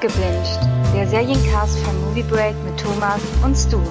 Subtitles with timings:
[0.00, 0.58] Abgebinged,
[0.94, 3.82] der Seriencast von Movie Break mit Thomas und Stu.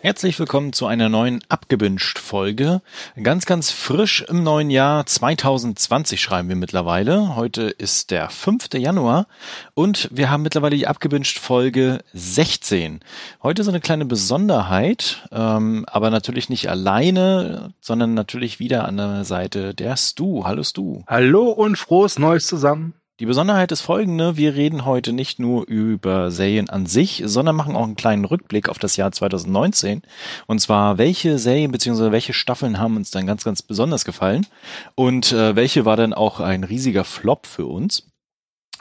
[0.00, 2.82] Herzlich willkommen zu einer neuen Abgebünscht-Folge.
[3.20, 7.34] Ganz, ganz frisch im neuen Jahr 2020 schreiben wir mittlerweile.
[7.34, 8.74] Heute ist der 5.
[8.74, 9.26] Januar
[9.74, 13.00] und wir haben mittlerweile die Abgebünscht-Folge 16.
[13.42, 19.24] Heute so eine kleine Besonderheit, ähm, aber natürlich nicht alleine, sondern natürlich wieder an der
[19.24, 20.44] Seite der Stu.
[20.44, 21.02] Hallo Stu.
[21.08, 22.94] Hallo und frohes Neues zusammen.
[23.20, 27.74] Die Besonderheit ist folgende, wir reden heute nicht nur über Serien an sich, sondern machen
[27.74, 30.02] auch einen kleinen Rückblick auf das Jahr 2019.
[30.46, 32.12] Und zwar, welche Serien bzw.
[32.12, 34.46] welche Staffeln haben uns dann ganz, ganz besonders gefallen
[34.94, 38.08] und äh, welche war dann auch ein riesiger Flop für uns.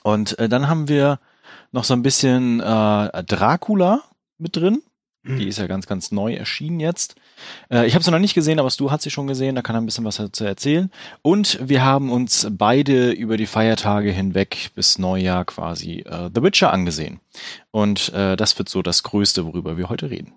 [0.04, 1.20] Und äh, dann haben wir
[1.72, 4.04] noch so ein bisschen äh, Dracula
[4.38, 4.84] mit drin.
[5.24, 7.16] Die ist ja ganz, ganz neu erschienen jetzt.
[7.72, 9.76] Äh, ich habe sie noch nicht gesehen, aber Stu hat sie schon gesehen, da kann
[9.76, 10.91] er ein bisschen was dazu erzählen.
[11.22, 16.71] Und wir haben uns beide über die Feiertage hinweg bis Neujahr quasi äh, The Witcher
[16.71, 17.20] angesehen.
[17.71, 20.34] Und äh, das wird so das Größte, worüber wir heute reden.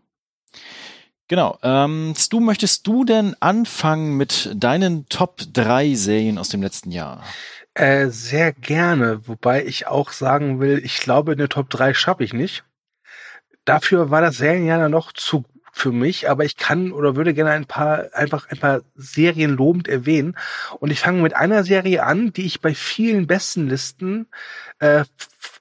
[1.29, 1.59] Genau.
[1.63, 7.23] Ähm, Stu, möchtest du denn anfangen mit deinen Top 3 Serien aus dem letzten Jahr?
[7.75, 12.33] Äh, sehr gerne, wobei ich auch sagen will, ich glaube, eine Top 3 schaffe ich
[12.33, 12.65] nicht.
[13.65, 17.67] Dafür war das Serienjahr noch zu für mich, aber ich kann oder würde gerne ein
[17.67, 20.37] paar, einfach ein paar Serien lobend erwähnen.
[20.79, 24.27] Und ich fange mit einer Serie an, die ich bei vielen besten Listen
[24.79, 25.05] äh,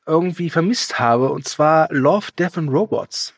[0.06, 3.34] irgendwie vermisst habe, und zwar Love, Death and Robots.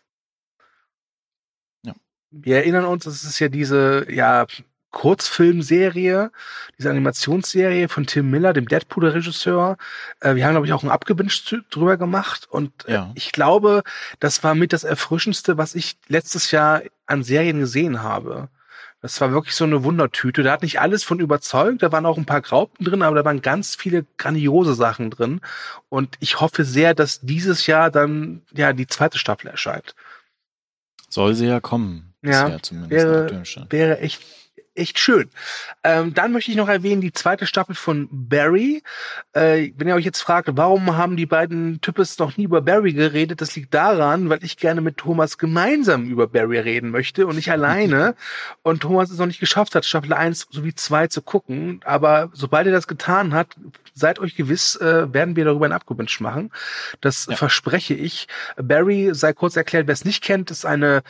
[1.83, 1.93] Ja.
[2.29, 4.47] Wir erinnern uns, das ist ja diese, ja,
[4.91, 6.31] Kurzfilmserie,
[6.77, 9.77] diese Animationsserie von Tim Miller, dem Deadpool-Regisseur.
[10.19, 12.47] Äh, wir haben, glaube ich, auch ein Abgewünscht drüber gemacht.
[12.49, 13.11] Und äh, Ja.
[13.15, 13.83] ich glaube,
[14.19, 18.49] das war mit das Erfrischendste, was ich letztes Jahr an Serien gesehen habe.
[19.01, 20.43] Das war wirklich so eine Wundertüte.
[20.43, 21.81] Da hat nicht alles von überzeugt.
[21.81, 25.41] Da waren auch ein paar Graupen drin, aber da waren ganz viele grandiose Sachen drin.
[25.89, 29.95] Und ich hoffe sehr, dass dieses Jahr dann ja die zweite Staffel erscheint.
[31.09, 32.13] Soll sie ja kommen.
[32.21, 33.43] Ja, wäre-.
[33.71, 34.21] Wäre echt,
[34.75, 35.29] echt schön.
[35.83, 38.83] Ähm, dann möchte ich noch erwähnen, die zweite Staffel von Barry.
[39.33, 42.93] Äh, wenn ihr euch jetzt fragt, warum haben die beiden Types noch nie über Barry
[42.93, 47.35] geredet, das liegt daran, weil ich gerne mit Thomas gemeinsam über Barry reden möchte und
[47.35, 48.15] nicht alleine.
[48.63, 51.81] Und Thomas es noch nicht geschafft hat, Staffel 1 sowie 2 zu gucken.
[51.85, 53.55] Aber sobald er das getan hat,
[53.93, 56.51] seid euch gewiss, äh, werden wir darüber ein Abgewünscht machen.
[57.01, 57.35] Das Ja.
[57.35, 58.27] verspreche ich.
[58.55, 61.03] Barry, sei kurz erklärt, wer es nicht kennt, ist eine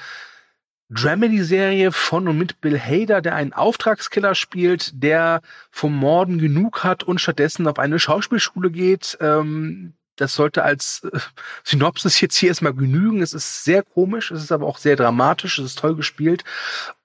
[0.92, 5.42] Dramedy-Serie von und mit Bill Hader, der einen Auftragskiller spielt, der
[5.72, 9.18] vom Morden genug hat und stattdessen auf eine Schauspielschule geht.
[9.22, 11.20] Ähm, das sollte als äh,
[11.64, 13.22] Synopsis jetzt hier erstmal genügen.
[13.22, 16.44] Es ist sehr komisch, es ist aber auch sehr dramatisch, es ist toll gespielt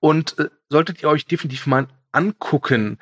[0.00, 2.98] und äh, solltet ihr euch definitiv mal angucken.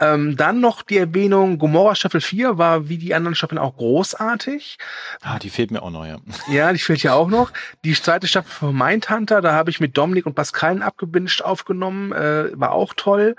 [0.00, 4.78] Ähm, dann noch die Erwähnung, Gomorra Staffel 4 war wie die anderen Staffeln auch großartig.
[5.22, 6.18] Ah, die fehlt mir auch noch, ja.
[6.50, 7.52] Ja, die fehlt ja auch noch.
[7.84, 12.50] Die zweite Staffel von Mindhunter, da habe ich mit Dominik und Pascal abgebinged aufgenommen, äh,
[12.58, 13.36] war auch toll.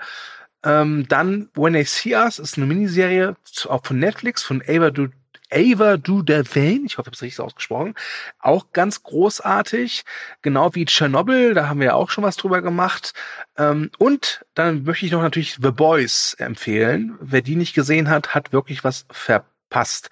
[0.62, 5.08] Ähm, dann When They See Us ist eine Miniserie, auch von Netflix, von Ava Du
[5.52, 7.94] Ava Duverne, ich hoffe, ich habe es richtig ausgesprochen,
[8.38, 10.04] auch ganz großartig,
[10.42, 13.12] genau wie Tschernobyl, da haben wir ja auch schon was drüber gemacht.
[13.56, 17.16] Ähm, und dann möchte ich noch natürlich The Boys empfehlen.
[17.20, 20.10] Wer die nicht gesehen hat, hat wirklich was verpasst.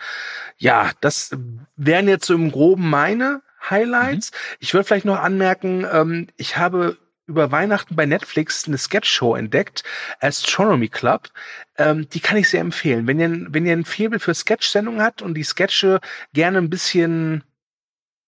[0.56, 1.36] Ja, das
[1.76, 4.32] wären jetzt so im Groben meine Highlights.
[4.60, 6.96] Ich würde vielleicht noch anmerken, ähm, ich habe
[7.28, 9.84] über Weihnachten bei Netflix eine Sketch-Show entdeckt,
[10.20, 11.28] Astronomy Club.
[11.76, 13.06] Ähm, die kann ich sehr empfehlen.
[13.06, 16.00] Wenn ihr, wenn ihr ein Faible für Sketch-Sendungen habt und die Sketche
[16.32, 17.44] gerne ein bisschen,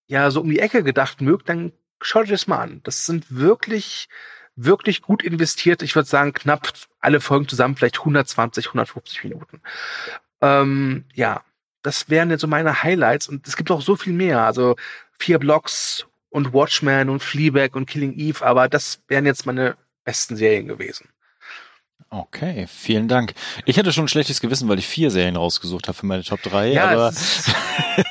[0.07, 2.81] ja, so um die Ecke gedacht mögt, dann schaut euch das mal an.
[2.85, 4.09] Das sind wirklich,
[4.55, 5.83] wirklich gut investiert.
[5.83, 9.63] Ich würde sagen, knapp alle Folgen zusammen, vielleicht 120, 150 Minuten.
[10.43, 11.43] Ähm, ja,
[11.83, 14.45] das wären jetzt so meine Highlights und es gibt noch so viel mehr.
[14.45, 14.77] Also
[15.19, 20.37] vier Blocks und Watchmen und Fleabag und Killing Eve, aber das wären jetzt meine besten
[20.37, 21.09] Serien gewesen.
[22.09, 23.35] Okay, vielen Dank.
[23.67, 26.43] Ich hatte schon ein schlechtes Gewissen, weil ich vier Serien rausgesucht habe für meine Top
[26.43, 27.55] 3, Ja, aber es ist,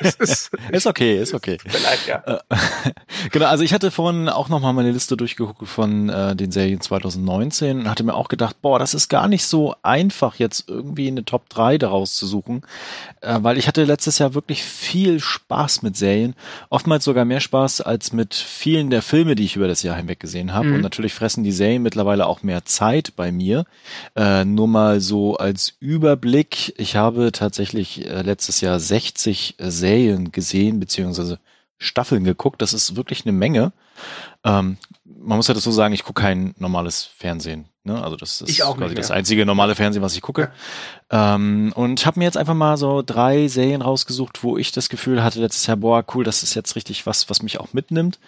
[0.00, 1.58] es ist, ist okay, ist okay.
[1.64, 2.22] leid, ja.
[2.26, 2.38] Äh,
[3.30, 7.80] genau, also ich hatte vorhin auch nochmal meine Liste durchgeguckt von äh, den Serien 2019
[7.80, 11.24] und hatte mir auch gedacht, boah, das ist gar nicht so einfach, jetzt irgendwie eine
[11.24, 12.62] Top 3 daraus zu suchen,
[13.20, 16.34] äh, weil ich hatte letztes Jahr wirklich viel Spaß mit Serien,
[16.70, 20.20] oftmals sogar mehr Spaß als mit vielen der Filme, die ich über das Jahr hinweg
[20.20, 20.68] gesehen habe.
[20.68, 20.74] Mhm.
[20.76, 23.66] Und natürlich fressen die Serien mittlerweile auch mehr Zeit bei mir.
[24.16, 26.74] Äh, nur mal so als Überblick.
[26.78, 31.38] Ich habe tatsächlich äh, letztes Jahr 60 Serien gesehen, beziehungsweise
[31.78, 32.62] Staffeln geguckt.
[32.62, 33.72] Das ist wirklich eine Menge.
[34.44, 37.66] Ähm, man muss ja dazu sagen, ich gucke kein normales Fernsehen.
[37.82, 38.02] Ne?
[38.02, 40.52] Also das ist quasi das einzige normale Fernsehen, was ich gucke.
[41.10, 45.24] Ähm, und habe mir jetzt einfach mal so drei Serien rausgesucht, wo ich das Gefühl
[45.24, 48.18] hatte letztes Jahr, boah, cool, das ist jetzt richtig was, was mich auch mitnimmt.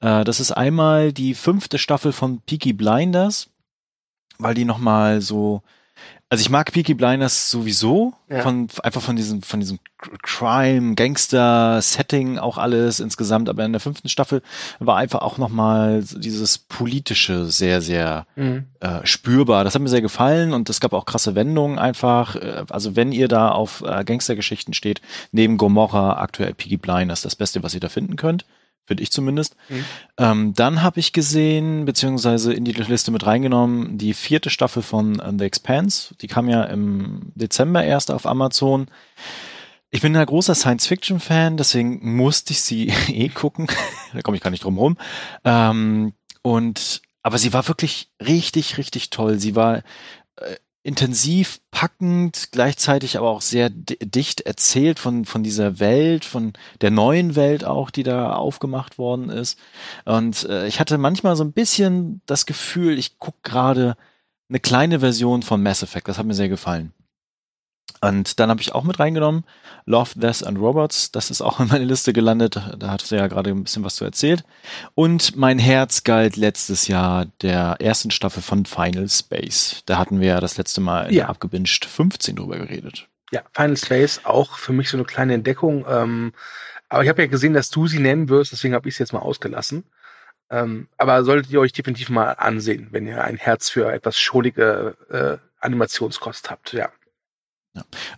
[0.00, 3.48] Äh, das ist einmal die fünfte Staffel von Peaky Blinders,
[4.38, 5.62] weil die noch mal so
[6.30, 8.42] also ich mag Peaky Blinders sowieso, Ja.
[8.42, 9.78] von einfach von diesem von diesem
[10.22, 14.42] Crime, Gangster Setting auch alles insgesamt, aber in der fünften Staffel
[14.78, 18.64] war einfach auch noch mal so dieses politische sehr sehr Mhm.
[18.80, 19.64] äh, spürbar.
[19.64, 22.36] Das hat mir sehr gefallen und es gab auch krasse Wendungen einfach.
[22.36, 25.00] Äh, Also wenn ihr da auf äh, Gangstergeschichten steht,
[25.32, 28.44] neben Gomorra aktuell Peaky Blinders das Beste, was ihr da finden könnt.
[28.88, 29.54] Finde ich zumindest.
[29.68, 29.84] Mhm.
[30.16, 35.20] Ähm, dann habe ich gesehen, beziehungsweise in die Liste mit reingenommen, die vierte Staffel von
[35.20, 36.14] äh, The Expanse.
[36.22, 38.86] Die kam ja im Dezember erst auf Amazon.
[39.90, 43.66] Ich bin ein großer Science-Fiction-Fan, deswegen musste ich sie eh gucken.
[44.14, 44.96] da komme ich gar nicht drum rum.
[45.44, 49.38] Ähm, und aber sie war wirklich richtig, richtig toll.
[49.38, 49.82] Sie war
[50.36, 56.52] äh, intensiv, packend, gleichzeitig aber auch sehr di- dicht erzählt von, von dieser Welt, von
[56.80, 59.58] der neuen Welt auch, die da aufgemacht worden ist.
[60.04, 63.96] Und äh, ich hatte manchmal so ein bisschen das Gefühl, ich gucke gerade
[64.48, 66.08] eine kleine Version von Mass Effect.
[66.08, 66.92] Das hat mir sehr gefallen.
[68.00, 69.44] Und dann habe ich auch mit reingenommen
[69.84, 71.10] Love, Death and Robots.
[71.12, 72.60] Das ist auch in meine Liste gelandet.
[72.78, 74.44] Da hattest du ja gerade ein bisschen was zu erzählt.
[74.94, 79.82] Und mein Herz galt letztes Jahr der ersten Staffel von Final Space.
[79.86, 81.26] Da hatten wir ja das letzte Mal in Ja.
[81.28, 83.08] abgebinged 15 drüber geredet.
[83.32, 85.84] Ja, Final Space auch für mich so eine kleine Entdeckung.
[85.88, 86.32] Ähm,
[86.88, 89.12] aber ich habe ja gesehen, dass du sie nennen wirst, deswegen habe ich sie jetzt
[89.12, 89.84] mal ausgelassen.
[90.50, 94.96] Ähm, aber solltet ihr euch definitiv mal ansehen, wenn ihr ein Herz für etwas scholige
[95.10, 96.72] äh, Animationskost habt.
[96.72, 96.88] Ja.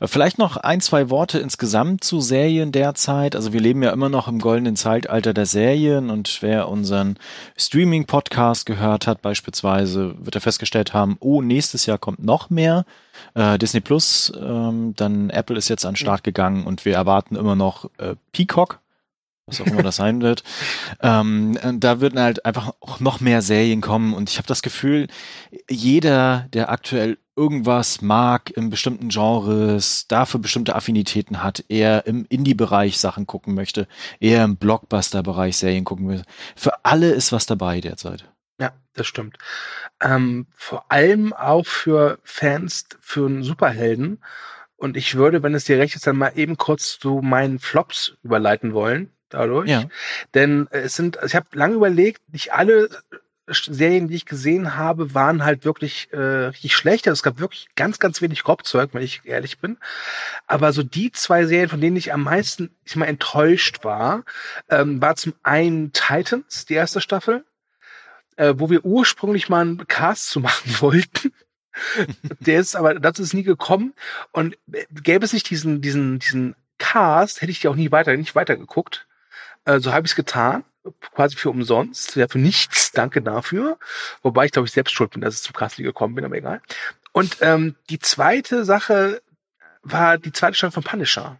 [0.00, 3.36] Äh, Vielleicht noch ein, zwei Worte insgesamt zu Serien derzeit.
[3.36, 7.18] Also wir leben ja immer noch im goldenen Zeitalter der Serien und wer unseren
[7.56, 12.84] Streaming-Podcast gehört hat beispielsweise, wird er festgestellt haben, oh, nächstes Jahr kommt noch mehr.
[13.34, 17.36] Äh, Disney Plus, ähm, dann Apple ist jetzt an den Start gegangen und wir erwarten
[17.36, 18.80] immer noch äh, Peacock,
[19.46, 20.42] was auch immer das sein wird.
[21.02, 25.06] Ähm, da würden halt einfach auch noch mehr Serien kommen und ich habe das Gefühl,
[25.70, 32.98] jeder, der aktuell irgendwas mag in bestimmten Genres, dafür bestimmte Affinitäten hat, eher im Indie-Bereich
[32.98, 33.88] Sachen gucken möchte,
[34.20, 36.22] eher im Blockbuster-Bereich Serien gucken will.
[36.54, 38.30] Für alle ist was dabei derzeit.
[38.60, 39.38] Ja, das stimmt.
[40.02, 44.22] Ähm, vor allem auch für Fans für einen Superhelden.
[44.76, 48.18] Und ich würde, wenn es dir recht ist, dann mal eben kurz zu meinen Flops
[48.22, 49.12] überleiten wollen.
[49.30, 49.70] Dadurch.
[49.70, 49.84] Ja.
[50.34, 52.90] Denn es sind, ich habe lange überlegt, nicht alle
[53.50, 57.06] Serien, die ich gesehen habe, waren halt wirklich äh, richtig schlecht.
[57.06, 59.78] Also es gab wirklich ganz, ganz wenig Kopfzeug, wenn ich ehrlich bin.
[60.46, 64.24] Aber so die zwei Serien, von denen ich am meisten, ich mal enttäuscht war,
[64.68, 67.44] ähm, war zum einen Titans, die erste Staffel,
[68.36, 71.32] äh, wo wir ursprünglich mal einen Cast zu machen wollten.
[72.40, 73.94] Der ist aber, dazu ist nie gekommen.
[74.32, 78.16] Und äh, gäbe es nicht diesen, diesen, diesen Cast, hätte ich die auch nie weiter,
[78.16, 79.06] nicht weitergeguckt.
[79.64, 80.64] Äh, so habe ich es getan,
[81.00, 83.78] quasi für umsonst, ja, für nichts, danke dafür.
[84.22, 86.36] Wobei ich glaube ich selbst schuld bin, dass ich zum Cast nie gekommen bin, aber
[86.36, 86.62] egal.
[87.12, 89.22] Und ähm, die zweite Sache
[89.82, 91.38] war die zweite Staffel von Punisher.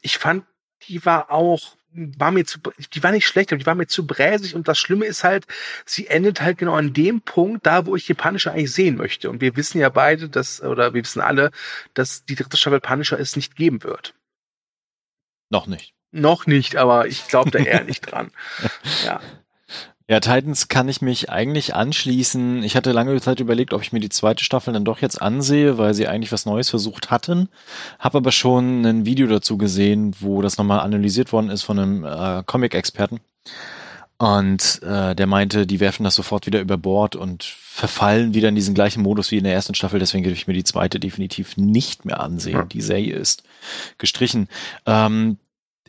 [0.00, 0.44] Ich fand,
[0.86, 2.58] die war auch, war mir zu,
[2.92, 5.46] die war nicht schlecht, aber die war mir zu bräsig und das Schlimme ist halt,
[5.84, 9.30] sie endet halt genau an dem Punkt, da wo ich den Punisher eigentlich sehen möchte.
[9.30, 11.50] Und wir wissen ja beide, dass, oder wir wissen alle,
[11.94, 14.14] dass die dritte Staffel Punisher es nicht geben wird.
[15.50, 15.94] Noch nicht.
[16.10, 18.30] Noch nicht, aber ich glaube da eher nicht dran.
[19.04, 19.20] Ja.
[20.10, 22.62] Ja, Titans kann ich mich eigentlich anschließen.
[22.62, 25.76] Ich hatte lange Zeit überlegt, ob ich mir die zweite Staffel dann doch jetzt ansehe,
[25.76, 27.50] weil sie eigentlich was Neues versucht hatten.
[27.98, 32.04] Hab aber schon ein Video dazu gesehen, wo das nochmal analysiert worden ist von einem
[32.04, 33.20] äh, Comic-Experten.
[34.16, 38.54] Und äh, der meinte, die werfen das sofort wieder über Bord und verfallen wieder in
[38.54, 40.00] diesen gleichen Modus wie in der ersten Staffel.
[40.00, 42.54] Deswegen würde ich mir die zweite definitiv nicht mehr ansehen.
[42.54, 42.64] Ja.
[42.64, 43.42] Die Serie ist
[43.98, 44.48] gestrichen.
[44.86, 45.36] Ähm,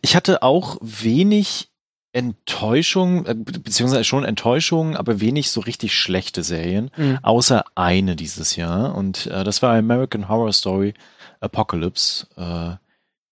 [0.02, 1.70] ich hatte auch wenig
[2.12, 7.20] Enttäuschung, äh, be- beziehungsweise schon Enttäuschung, aber wenig so richtig schlechte Serien, Mhm.
[7.22, 8.96] außer eine dieses Jahr.
[8.96, 10.94] Und äh, das war American Horror Story
[11.40, 12.26] Apocalypse.
[12.36, 12.78] Äh,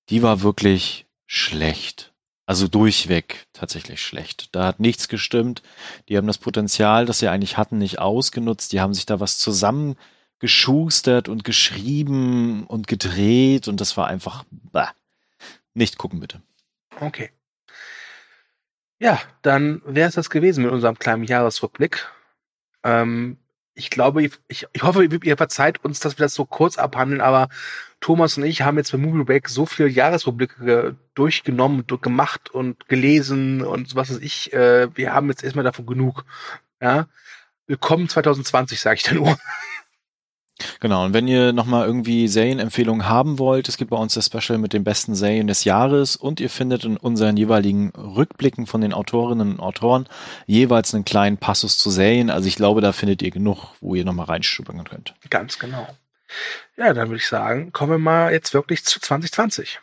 [0.09, 2.13] die war wirklich schlecht.
[2.45, 4.55] Also durchweg tatsächlich schlecht.
[4.55, 5.63] Da hat nichts gestimmt.
[6.07, 8.71] Die haben das Potenzial, das sie eigentlich hatten, nicht ausgenutzt.
[8.71, 14.91] Die haben sich da was zusammengeschustert und geschrieben und gedreht und das war einfach, bah.
[15.73, 16.41] nicht gucken bitte.
[16.99, 17.31] Okay.
[18.99, 22.07] Ja, dann wäre es das gewesen mit unserem kleinen Jahresrückblick.
[22.83, 23.37] Ähm,
[23.75, 27.49] ich glaube, ich, ich hoffe, ihr, verzeiht uns, dass wir das so kurz abhandeln, aber
[27.99, 33.61] Thomas und ich haben jetzt bei Movie Break so viele Jahresrückblicke durchgenommen, gemacht und gelesen
[33.63, 34.51] und was weiß ich.
[34.53, 36.25] Äh, wir haben jetzt erstmal davon genug.
[36.81, 37.07] Ja.
[37.67, 39.37] willkommen 2020, sage ich dann nur.
[40.79, 44.57] Genau, und wenn ihr nochmal irgendwie Serienempfehlungen haben wollt, es gibt bei uns das Special
[44.57, 48.93] mit den besten Serien des Jahres und ihr findet in unseren jeweiligen Rückblicken von den
[48.93, 50.07] Autorinnen und Autoren
[50.45, 52.29] jeweils einen kleinen Passus zu Serien.
[52.29, 55.13] Also ich glaube, da findet ihr genug, wo ihr nochmal reinstubern könnt.
[55.29, 55.87] Ganz genau.
[56.75, 59.79] Ja, dann würde ich sagen, kommen wir mal jetzt wirklich zu 2020.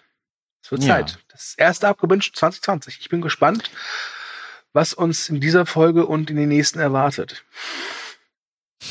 [0.63, 0.97] Es wird ja.
[0.97, 1.19] Zeit.
[1.31, 2.99] Das erste abgewünscht 2020.
[3.01, 3.71] Ich bin gespannt,
[4.73, 7.45] was uns in dieser Folge und in den nächsten erwartet.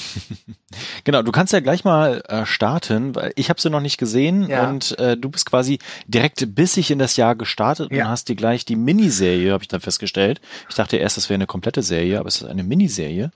[1.03, 4.47] genau, du kannst ja gleich mal äh, starten, weil ich habe sie noch nicht gesehen
[4.47, 4.69] ja.
[4.69, 8.05] und äh, du bist quasi direkt bissig in das Jahr gestartet ja.
[8.05, 10.41] und hast dir gleich die Miniserie, habe ich dann festgestellt.
[10.69, 13.31] Ich dachte erst, das wäre eine komplette Serie, aber es ist eine Miniserie.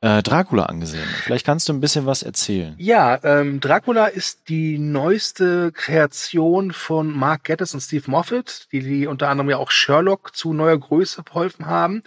[0.00, 1.06] Äh, Dracula angesehen.
[1.22, 2.74] Vielleicht kannst du ein bisschen was erzählen.
[2.78, 9.06] Ja, ähm, Dracula ist die neueste Kreation von Mark Gettis und Steve Moffat, die, die
[9.06, 12.02] unter anderem ja auch Sherlock zu neuer Größe verholfen haben.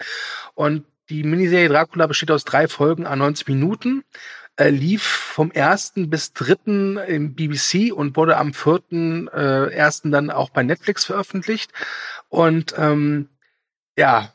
[0.53, 4.03] Und die Miniserie Dracula besteht aus drei Folgen an 90 Minuten,
[4.57, 10.31] äh, lief vom ersten bis dritten im BBC und wurde am vierten äh, ersten dann
[10.31, 11.71] auch bei Netflix veröffentlicht.
[12.29, 13.29] Und ähm,
[13.97, 14.33] ja,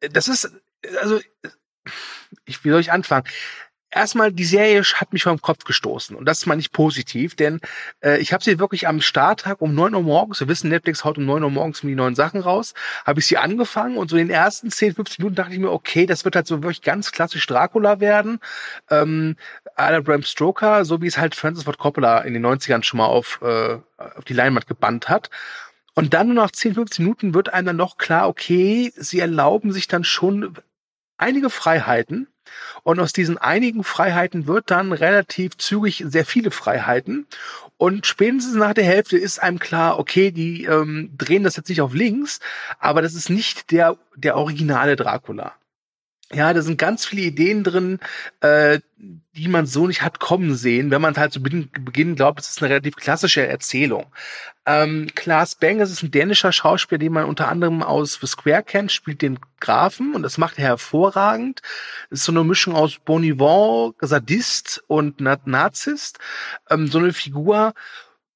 [0.00, 0.52] das ist
[1.00, 1.20] also
[2.44, 3.26] ich, wie soll ich anfangen?
[3.90, 6.16] Erstmal, die Serie hat mich vom Kopf gestoßen.
[6.16, 7.60] Und das ist mal nicht positiv, denn
[8.02, 11.18] äh, ich habe sie wirklich am Starttag um neun Uhr morgens, wir wissen, Netflix haut
[11.18, 12.74] um neun Uhr morgens die neuen Sachen raus,
[13.04, 15.70] habe ich sie angefangen und so in den ersten 10, 15 Minuten dachte ich mir,
[15.70, 18.40] okay, das wird halt so wirklich ganz klassisch Dracula werden.
[18.90, 19.36] Ähm,
[19.76, 23.06] Alan Bram Stoker, so wie es halt Francis Ford Coppola in den 90ern schon mal
[23.06, 25.30] auf, äh, auf die Leinwand gebannt hat.
[25.94, 29.72] Und dann nur nach 10, 15 Minuten wird einem dann noch klar, okay, sie erlauben
[29.72, 30.58] sich dann schon
[31.16, 32.28] einige Freiheiten,
[32.82, 37.26] und aus diesen einigen Freiheiten wird dann relativ zügig sehr viele Freiheiten.
[37.78, 41.82] Und spätestens nach der Hälfte ist einem klar, okay, die ähm, drehen das jetzt nicht
[41.82, 42.40] auf links,
[42.78, 45.54] aber das ist nicht der, der originale Dracula.
[46.32, 48.00] Ja, da sind ganz viele Ideen drin,
[48.40, 48.80] äh,
[49.36, 52.62] die man so nicht hat kommen sehen, wenn man halt zu Beginn, glaubt, es ist
[52.62, 54.06] eine relativ klassische Erzählung.
[54.64, 58.90] Ähm, Klaas Bang, ist ein dänischer Schauspieler, den man unter anderem aus The Square kennt,
[58.90, 61.62] spielt den Grafen und das macht er hervorragend.
[62.10, 66.18] Ist so eine Mischung aus Bonivant, Sadist und Narzisst.
[66.70, 67.72] Ähm, so eine Figur,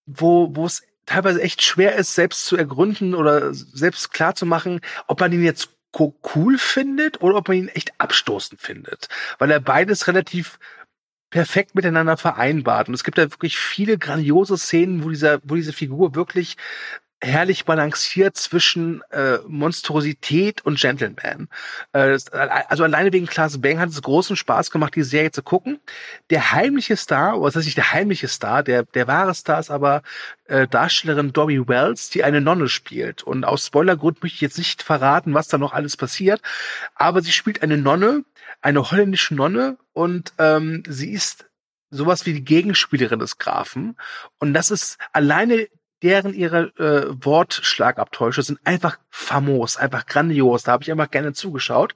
[0.07, 4.81] wo, wo es teilweise echt schwer ist, selbst zu ergründen oder selbst klar zu machen,
[5.09, 9.61] ob man ihn jetzt cool findet oder ob man ihn echt abstoßend findet, weil er
[9.61, 10.59] beides relativ
[11.31, 12.89] perfekt miteinander vereinbart.
[12.89, 16.57] Und es gibt da wirklich viele grandiose Szenen, wo dieser, wo diese Figur wirklich
[17.23, 21.49] herrlich balanciert zwischen äh, Monstrosität und Gentleman.
[21.93, 25.81] Äh, also alleine wegen Klaas Bang hat es großen Spaß gemacht, die Serie zu gucken.
[26.31, 29.71] Der heimliche Star, oder das ist nicht der heimliche Star, der, der wahre Star ist
[29.71, 30.03] aber
[30.47, 33.23] äh, Darstellerin Dory Wells, die eine Nonne spielt.
[33.23, 36.41] Und aus Spoilergrund möchte ich jetzt nicht verraten, was da noch alles passiert.
[36.95, 38.25] Aber sie spielt eine Nonne,
[38.63, 41.47] eine holländische Nonne und ähm, sie ist
[41.91, 43.97] sowas wie die Gegenspielerin des Grafen.
[44.39, 45.69] Und das ist alleine
[46.03, 50.63] deren ihre äh, Wortschlagabtäusche sind einfach famos, einfach grandios.
[50.63, 51.95] Da habe ich einfach gerne zugeschaut.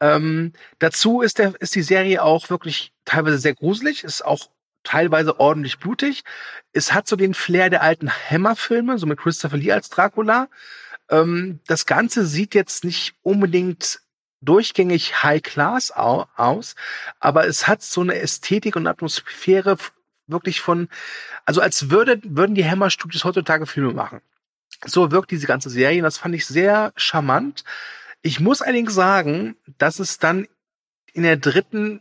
[0.00, 4.50] Ähm, dazu ist der ist die Serie auch wirklich teilweise sehr gruselig, ist auch
[4.84, 6.24] teilweise ordentlich blutig.
[6.72, 10.48] Es hat so den Flair der alten Hammer-Filme, so mit Christopher Lee als Dracula.
[11.08, 14.00] Ähm, das Ganze sieht jetzt nicht unbedingt
[14.40, 16.74] durchgängig High Class aus,
[17.20, 19.76] aber es hat so eine Ästhetik und Atmosphäre
[20.32, 20.88] wirklich von,
[21.44, 24.20] also als würde, würden die Hammer Studios heutzutage Filme machen.
[24.84, 27.64] So wirkt diese ganze Serie und das fand ich sehr charmant.
[28.22, 30.46] Ich muss allerdings sagen, dass es dann
[31.12, 32.00] in der dritten,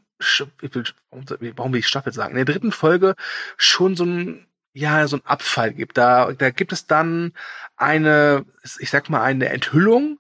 [1.10, 3.16] warum will ich Staffel sagen, in der dritten Folge
[3.58, 5.98] schon so ein, ja, so ein Abfall gibt.
[5.98, 7.34] Da, da gibt es dann
[7.76, 8.46] eine,
[8.80, 10.20] ich sag mal, eine Enthüllung,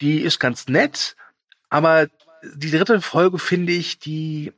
[0.00, 1.16] die ist ganz nett,
[1.70, 2.08] aber
[2.54, 4.52] die dritte Folge finde ich, die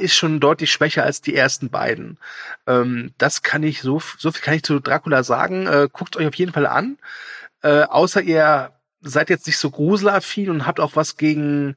[0.00, 2.18] ist schon deutlich schwächer als die ersten beiden.
[2.66, 5.66] Ähm, das kann ich so, so viel kann ich zu Dracula sagen.
[5.66, 6.98] Äh, guckt euch auf jeden Fall an.
[7.62, 11.76] Äh, außer ihr seid jetzt nicht so gruselaffin und habt auch was gegen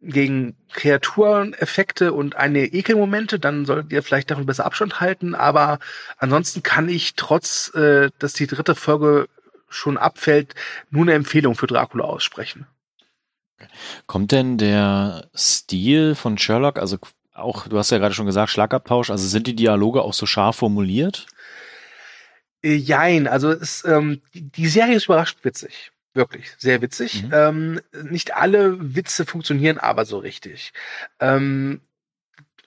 [0.00, 5.34] gegen Kreatureneffekte und eine Ekelmomente, dann solltet ihr vielleicht davon besser Abstand halten.
[5.34, 5.80] Aber
[6.18, 9.28] ansonsten kann ich trotz, äh, dass die dritte Folge
[9.68, 10.54] schon abfällt,
[10.90, 12.66] nur eine Empfehlung für Dracula aussprechen.
[14.06, 16.98] Kommt denn der Stil von Sherlock, also
[17.34, 20.56] auch, du hast ja gerade schon gesagt, Schlagabtausch, also sind die Dialoge auch so scharf
[20.56, 21.26] formuliert?
[22.62, 25.92] Äh, jein, also es, ähm, die Serie ist überrascht witzig.
[26.14, 27.22] Wirklich, sehr witzig.
[27.22, 27.30] Mhm.
[27.32, 30.72] Ähm, nicht alle Witze funktionieren aber so richtig.
[31.20, 31.80] Ähm,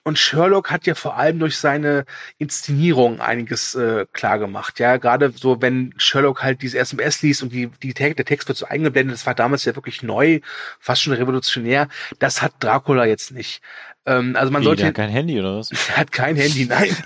[0.04, 2.04] und Sherlock hat ja vor allem durch seine
[2.38, 4.80] Inszenierung einiges äh, klar gemacht.
[4.80, 8.58] Ja, gerade so, wenn Sherlock halt diese SMS liest und die, die der Text wird
[8.58, 10.40] so eingeblendet, das war damals ja wirklich neu,
[10.80, 11.88] fast schon revolutionär.
[12.18, 13.62] Das hat Dracula jetzt nicht.
[14.04, 14.80] Ähm, also man Wie, sollte.
[14.80, 15.70] der hat kein Handy oder was?
[15.88, 16.96] Er hat kein Handy, nein.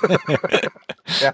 [1.20, 1.32] ja.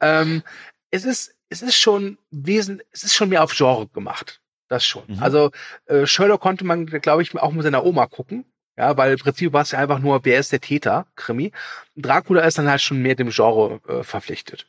[0.00, 0.42] ähm,
[0.90, 4.40] es ist, es ist schon wesen, es ist schon mehr auf Genre gemacht.
[4.68, 5.04] Das schon.
[5.06, 5.22] Mhm.
[5.22, 5.52] Also
[5.86, 8.44] äh, Sherlock konnte man, glaube ich, auch mit seiner Oma gucken.
[8.76, 11.52] Ja, weil im Prinzip war es ja einfach nur, wer ist der Täter, Krimi.
[11.96, 14.66] Dracula ist dann halt schon mehr dem Genre äh, verpflichtet.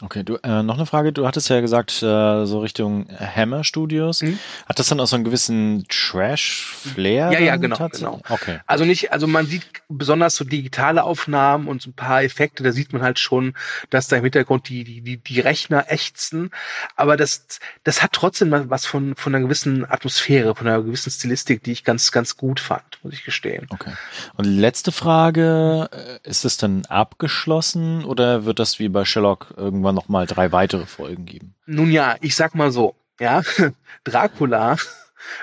[0.00, 1.12] Okay, du, äh, noch eine Frage.
[1.12, 4.22] Du hattest ja gesagt, äh, so Richtung Hammer Studios.
[4.22, 4.38] Mhm.
[4.66, 7.32] Hat das dann auch so einen gewissen Trash-Flair?
[7.32, 8.20] Ja, ja, genau, genau.
[8.28, 8.60] Okay.
[8.66, 12.70] Also nicht, also man sieht besonders so digitale Aufnahmen und so ein paar Effekte, da
[12.70, 13.54] sieht man halt schon,
[13.90, 16.50] dass da im Hintergrund die, die, die, die Rechner ächzen.
[16.94, 21.64] Aber das, das hat trotzdem was von, von einer gewissen Atmosphäre, von einer gewissen Stilistik,
[21.64, 23.66] die ich ganz, ganz gut fand, muss ich gestehen.
[23.70, 23.94] Okay.
[24.36, 29.87] Und letzte Frage, äh, ist es dann abgeschlossen oder wird das wie bei Sherlock irgendwann
[29.92, 31.54] nochmal drei weitere Folgen geben?
[31.66, 33.42] Nun ja, ich sag mal so, ja,
[34.04, 34.76] Dracula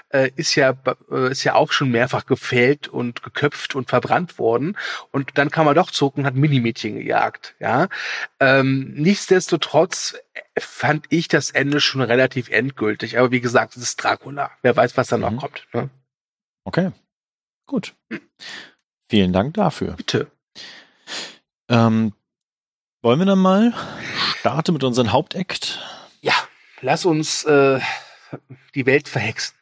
[0.10, 0.74] äh, ist ja
[1.12, 4.78] äh, ist ja auch schon mehrfach gefällt und geköpft und verbrannt worden
[5.12, 7.90] und dann kam er doch zurück und hat Minimädchen gejagt, ja.
[8.40, 10.16] Ähm, nichtsdestotrotz
[10.58, 14.52] fand ich das Ende schon relativ endgültig, aber wie gesagt, es ist Dracula.
[14.62, 15.38] Wer weiß, was da noch Mhm.
[15.38, 15.68] kommt.
[15.74, 15.90] Ne?
[16.64, 16.92] Okay.
[17.68, 17.94] Gut.
[19.10, 19.94] Vielen Dank dafür.
[19.94, 20.32] Bitte.
[21.70, 22.14] Ähm,
[23.06, 23.72] wollen wir dann mal
[24.40, 25.80] starten mit unserem Hauptakt?
[26.22, 26.34] Ja,
[26.82, 27.80] lass uns äh,
[28.74, 29.56] die Welt verhexen.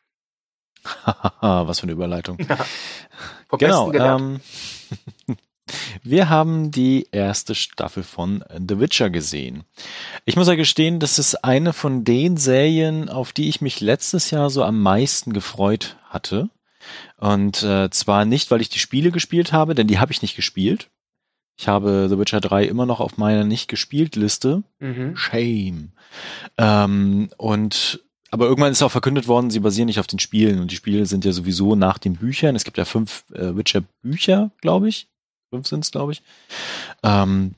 [1.41, 2.37] Was für eine Überleitung.
[3.49, 3.91] Vom Genau.
[3.91, 4.39] Ähm,
[6.03, 9.65] wir haben die erste Staffel von The Witcher gesehen.
[10.23, 14.31] Ich muss ja gestehen, das ist eine von den Serien, auf die ich mich letztes
[14.31, 16.49] Jahr so am meisten gefreut hatte.
[17.17, 20.37] Und äh, zwar nicht, weil ich die Spiele gespielt habe, denn die habe ich nicht
[20.37, 20.89] gespielt.
[21.57, 24.63] Ich habe The Witcher 3 immer noch auf meiner nicht gespielt Liste.
[24.79, 25.15] Mhm.
[25.15, 25.91] Shame.
[26.57, 30.71] Ähm, und aber irgendwann ist auch verkündet worden, sie basieren nicht auf den Spielen und
[30.71, 32.55] die Spiele sind ja sowieso nach den Büchern.
[32.55, 35.07] Es gibt ja fünf äh, Witcher-Bücher, glaube ich.
[35.51, 36.23] Fünf sind es, glaube ich.
[37.03, 37.53] Ähm,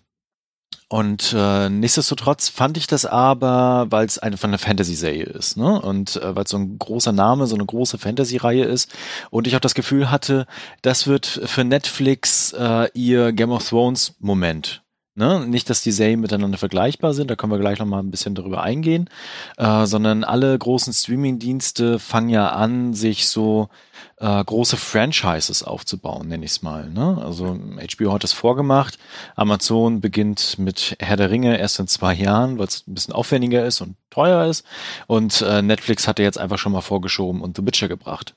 [0.88, 5.82] und äh, nichtsdestotrotz fand ich das aber, weil es eine von der Fantasy-Serie ist, ne?
[5.82, 8.94] Und äh, weil es so ein großer Name, so eine große Fantasy-Reihe ist.
[9.32, 10.46] Und ich auch das Gefühl hatte,
[10.84, 14.84] das wird für Netflix äh, ihr Game of Thrones-Moment.
[15.16, 15.48] Ne?
[15.48, 18.36] Nicht, dass die Serien miteinander vergleichbar sind, da können wir gleich noch mal ein bisschen
[18.36, 19.10] darüber eingehen,
[19.58, 23.70] äh, sondern alle großen Streaming-Dienste fangen ja an, sich so
[24.18, 26.90] äh, große Franchises aufzubauen, nenne ich es mal.
[26.90, 27.22] Ne?
[27.24, 27.58] Also
[27.98, 28.98] HBO hat das vorgemacht,
[29.36, 33.66] Amazon beginnt mit Herr der Ringe erst in zwei Jahren, weil es ein bisschen aufwendiger
[33.66, 34.66] ist und teuer ist
[35.08, 38.36] und äh, Netflix hatte jetzt einfach schon mal vorgeschoben und The Witcher gebracht.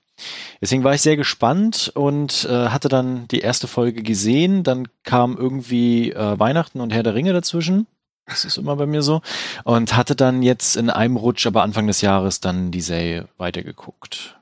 [0.61, 4.65] Deswegen war ich sehr gespannt und äh, hatte dann die erste Folge gesehen.
[4.65, 7.87] Dann kam irgendwie äh, Weihnachten und Herr der Ringe dazwischen.
[8.27, 9.23] Das ist immer bei mir so.
[9.65, 14.38] Und hatte dann jetzt in einem Rutsch, aber Anfang des Jahres, dann die Serie weitergeguckt.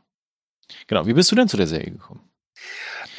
[0.87, 1.07] Genau.
[1.07, 2.29] Wie bist du denn zu der Serie gekommen?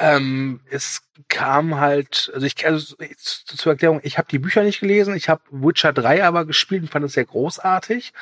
[0.00, 4.80] Ähm, es kam halt, also ich also zu- zur Erklärung, ich habe die Bücher nicht
[4.80, 8.12] gelesen, ich habe Witcher 3 aber gespielt und fand es sehr großartig.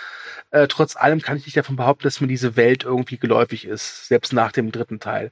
[0.50, 4.06] Äh, trotz allem kann ich nicht davon behaupten, dass mir diese Welt irgendwie geläufig ist,
[4.08, 5.30] selbst nach dem dritten Teil.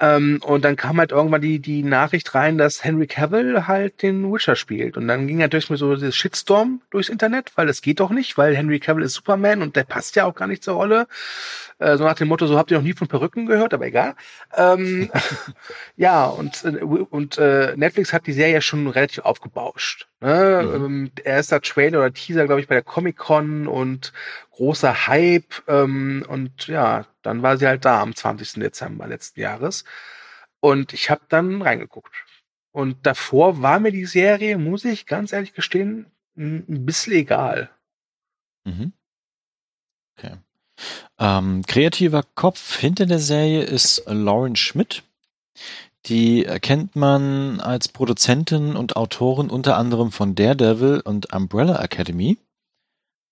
[0.00, 4.32] Ähm, und dann kam halt irgendwann die, die Nachricht rein, dass Henry Cavill halt den
[4.32, 4.96] Witcher spielt.
[4.96, 8.36] Und dann ging natürlich mir so dieses Shitstorm durchs Internet, weil das geht doch nicht,
[8.38, 11.06] weil Henry Cavill ist Superman und der passt ja auch gar nicht zur Rolle.
[11.78, 14.14] Äh, so nach dem Motto, so habt ihr noch nie von Perücken gehört, aber egal.
[14.56, 15.10] Ähm,
[15.96, 20.08] ja, und, äh, und äh, Netflix hat die Serie schon relativ aufgebauscht.
[20.20, 20.62] Ne?
[20.64, 20.84] Mhm.
[20.84, 24.12] Ähm, erster Trailer oder Teaser, glaube ich, bei der Comic-Con und
[24.50, 25.62] großer Hype.
[25.68, 28.54] Ähm, und ja, dann war sie halt da am 20.
[28.54, 29.84] Dezember letzten Jahres.
[30.60, 32.12] Und ich habe dann reingeguckt.
[32.72, 37.70] Und davor war mir die Serie, muss ich ganz ehrlich gestehen, ein ein bisschen egal.
[38.64, 38.92] Mhm.
[40.16, 40.36] Okay.
[41.18, 45.02] Ähm, kreativer Kopf hinter der Serie ist Lauren Schmidt.
[46.06, 52.38] Die kennt man als Produzentin und Autorin unter anderem von Daredevil und Umbrella Academy.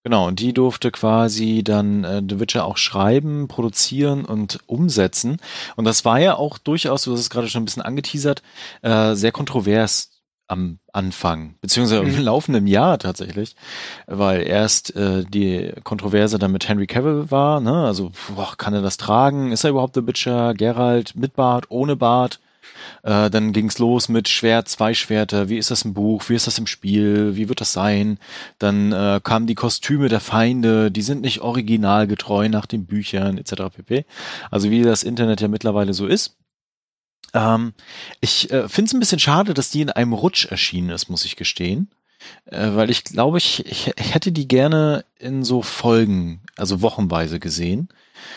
[0.03, 5.37] Genau, und die durfte quasi dann äh, The Witcher auch schreiben, produzieren und umsetzen.
[5.77, 8.43] Und das war ja auch durchaus, du hast es gerade schon ein bisschen angeteasert,
[8.81, 10.11] äh, sehr kontrovers
[10.47, 12.09] am Anfang, beziehungsweise Mhm.
[12.09, 13.57] im laufenden Jahr tatsächlich,
[14.07, 17.85] weil erst äh, die Kontroverse dann mit Henry Cavill war, ne?
[17.85, 21.95] also boah, kann er das tragen, ist er überhaupt The Witcher, Geralt mit Bart, ohne
[21.95, 22.41] Bart,
[23.03, 26.47] äh, dann ging's los mit Schwert, zwei Schwerter, wie ist das im Buch, wie ist
[26.47, 28.19] das im Spiel, wie wird das sein,
[28.59, 33.75] dann äh, kamen die Kostüme der Feinde, die sind nicht originalgetreu nach den Büchern etc.
[33.75, 34.05] pp.
[34.51, 36.37] Also wie das Internet ja mittlerweile so ist.
[37.35, 37.75] Ähm,
[38.21, 41.25] ich äh, finde es ein bisschen schade, dass die in einem Rutsch erschienen ist, muss
[41.25, 41.91] ich gestehen.
[42.47, 47.41] Äh, weil ich glaube, ich, ich, ich hätte die gerne in so Folgen, also wochenweise
[47.41, 47.89] gesehen.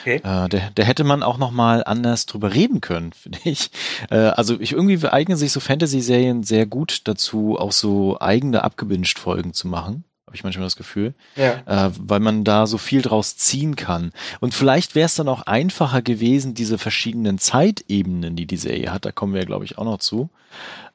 [0.02, 0.18] Okay.
[0.18, 3.72] Äh, da, da hätte man auch noch mal anders drüber reden können, finde ich.
[4.10, 9.20] Äh, also ich irgendwie eignen sich so Fantasy-Serien sehr gut dazu, auch so eigene abgebinged
[9.20, 11.62] Folgen zu machen habe ich manchmal das Gefühl, ja.
[11.68, 14.12] äh, weil man da so viel draus ziehen kann.
[14.40, 19.06] Und vielleicht wäre es dann auch einfacher gewesen, diese verschiedenen Zeitebenen, die die Serie hat,
[19.06, 20.32] da kommen wir ja, glaube ich, auch noch zu,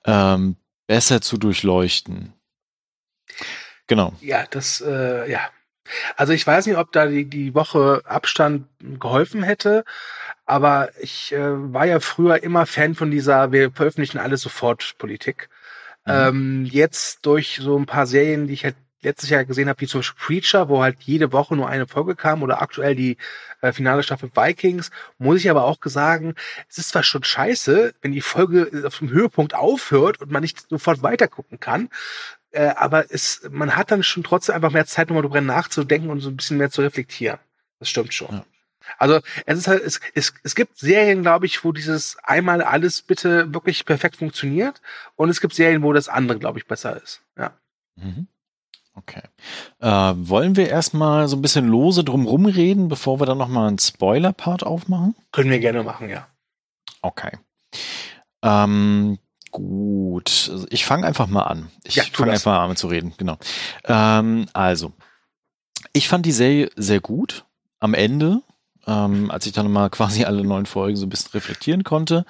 [0.05, 0.57] ähm,
[0.89, 2.33] besser zu durchleuchten.
[3.87, 4.13] Genau.
[4.21, 5.41] Ja, das, äh, ja.
[6.17, 8.67] Also ich weiß nicht, ob da die, die Woche Abstand
[9.01, 9.85] geholfen hätte,
[10.45, 15.49] aber ich äh, war ja früher immer Fan von dieser, wir veröffentlichen alles sofort Politik.
[16.05, 16.13] Mhm.
[16.13, 19.87] Ähm, jetzt durch so ein paar Serien, die ich halt letztes Jahr gesehen habe, wie
[19.87, 23.17] zum Beispiel Preacher, wo halt jede Woche nur eine Folge kam oder aktuell die
[23.61, 26.35] äh, finale Staffel Vikings, muss ich aber auch sagen,
[26.69, 30.69] es ist zwar schon scheiße, wenn die Folge auf dem Höhepunkt aufhört und man nicht
[30.69, 31.91] sofort weitergucken kann,
[32.51, 36.21] äh, aber es, man hat dann schon trotzdem einfach mehr Zeit, nochmal darüber nachzudenken und
[36.21, 37.39] so ein bisschen mehr zu reflektieren.
[37.79, 38.37] Das stimmt schon.
[38.37, 38.45] Ja.
[38.97, 43.03] Also es ist halt, es, es, es gibt Serien, glaube ich, wo dieses einmal alles
[43.03, 44.81] bitte wirklich perfekt funktioniert
[45.17, 47.23] und es gibt Serien, wo das andere, glaube ich, besser ist.
[47.37, 47.53] Ja.
[47.97, 48.29] Mhm.
[48.95, 49.23] Okay.
[49.79, 53.79] Äh, wollen wir erstmal so ein bisschen lose drumrum reden, bevor wir dann nochmal einen
[53.79, 55.15] Spoiler-Part aufmachen?
[55.31, 56.27] Können wir gerne machen, ja.
[57.01, 57.31] Okay.
[58.43, 59.19] Ähm,
[59.51, 60.51] gut.
[60.71, 61.71] Ich fange einfach mal an.
[61.85, 63.37] Ich ja, fange einfach mal an zu reden, genau.
[63.85, 64.93] Ähm, also,
[65.93, 67.45] ich fand die Serie sehr gut.
[67.81, 68.43] Am Ende
[68.89, 72.25] ähm, als ich dann mal quasi alle neun Folgen so ein bisschen reflektieren konnte,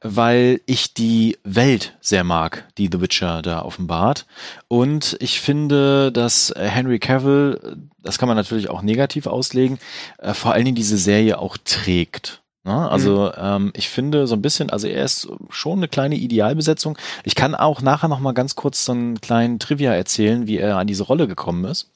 [0.00, 4.26] weil ich die Welt sehr mag, die The Witcher da offenbart.
[4.68, 9.78] Und ich finde, dass Henry Cavill, das kann man natürlich auch negativ auslegen,
[10.18, 12.42] äh, vor allen Dingen diese Serie auch trägt.
[12.64, 12.90] Ne?
[12.90, 13.42] Also mhm.
[13.42, 16.98] ähm, ich finde so ein bisschen, also er ist schon eine kleine Idealbesetzung.
[17.24, 20.76] Ich kann auch nachher noch mal ganz kurz so einen kleinen Trivia erzählen, wie er
[20.76, 21.90] an diese Rolle gekommen ist.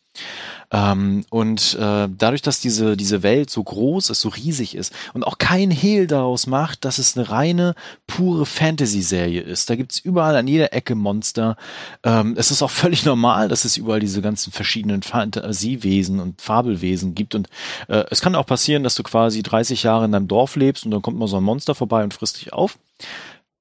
[0.70, 5.24] Ähm, und äh, dadurch, dass diese, diese Welt so groß ist, so riesig ist und
[5.24, 7.74] auch kein Hehl daraus macht, dass es eine reine,
[8.07, 9.70] pure Fantasy-Serie ist.
[9.70, 11.57] Da gibt's überall an jeder Ecke Monster.
[12.03, 17.14] Ähm, es ist auch völlig normal, dass es überall diese ganzen verschiedenen Fantasiewesen und Fabelwesen
[17.14, 17.35] gibt.
[17.35, 17.48] Und
[17.88, 20.90] äh, es kann auch passieren, dass du quasi 30 Jahre in deinem Dorf lebst und
[20.90, 22.79] dann kommt mal so ein Monster vorbei und frisst dich auf.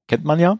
[0.07, 0.59] Kennt man ja.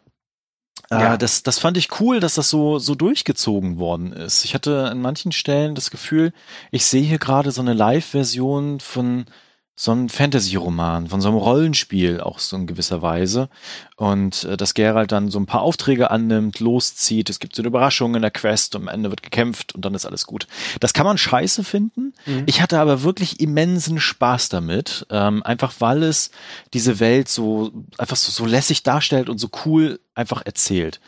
[0.98, 1.18] Äh, ja.
[1.18, 4.46] das, das fand ich cool, dass das so, so durchgezogen worden ist.
[4.46, 6.34] Ich hatte an manchen Stellen das Gefühl,
[6.72, 9.26] ich sehe hier gerade so eine Live-Version von
[9.76, 13.50] so ein Fantasy-Roman, von so einem Rollenspiel auch so in gewisser Weise.
[13.96, 17.68] Und äh, dass Geralt dann so ein paar Aufträge annimmt, loszieht, es gibt so eine
[17.68, 20.48] Überraschung in der Quest und am Ende wird gekämpft und dann ist alles gut.
[20.80, 22.14] Das kann man scheiße finden.
[22.26, 22.44] Mhm.
[22.48, 26.32] Ich hatte aber wirklich immensen Spaß damit, ähm, einfach weil es
[26.74, 31.00] diese Welt so einfach so, so lässig darstellt und so cool einfach erzählt.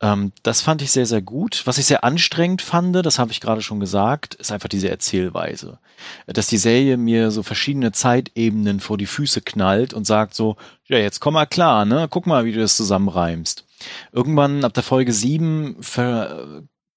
[0.00, 1.62] Ähm, das fand ich sehr, sehr gut.
[1.66, 5.78] Was ich sehr anstrengend fand, das habe ich gerade schon gesagt, ist einfach diese Erzählweise.
[6.26, 10.56] Dass die Serie mir so verschiedene Zeitebenen vor die Füße knallt und sagt so,
[10.88, 12.06] ja, jetzt komm mal klar, ne?
[12.10, 13.64] Guck mal, wie du das zusammenreimst.
[14.12, 15.76] Irgendwann ab der Folge sieben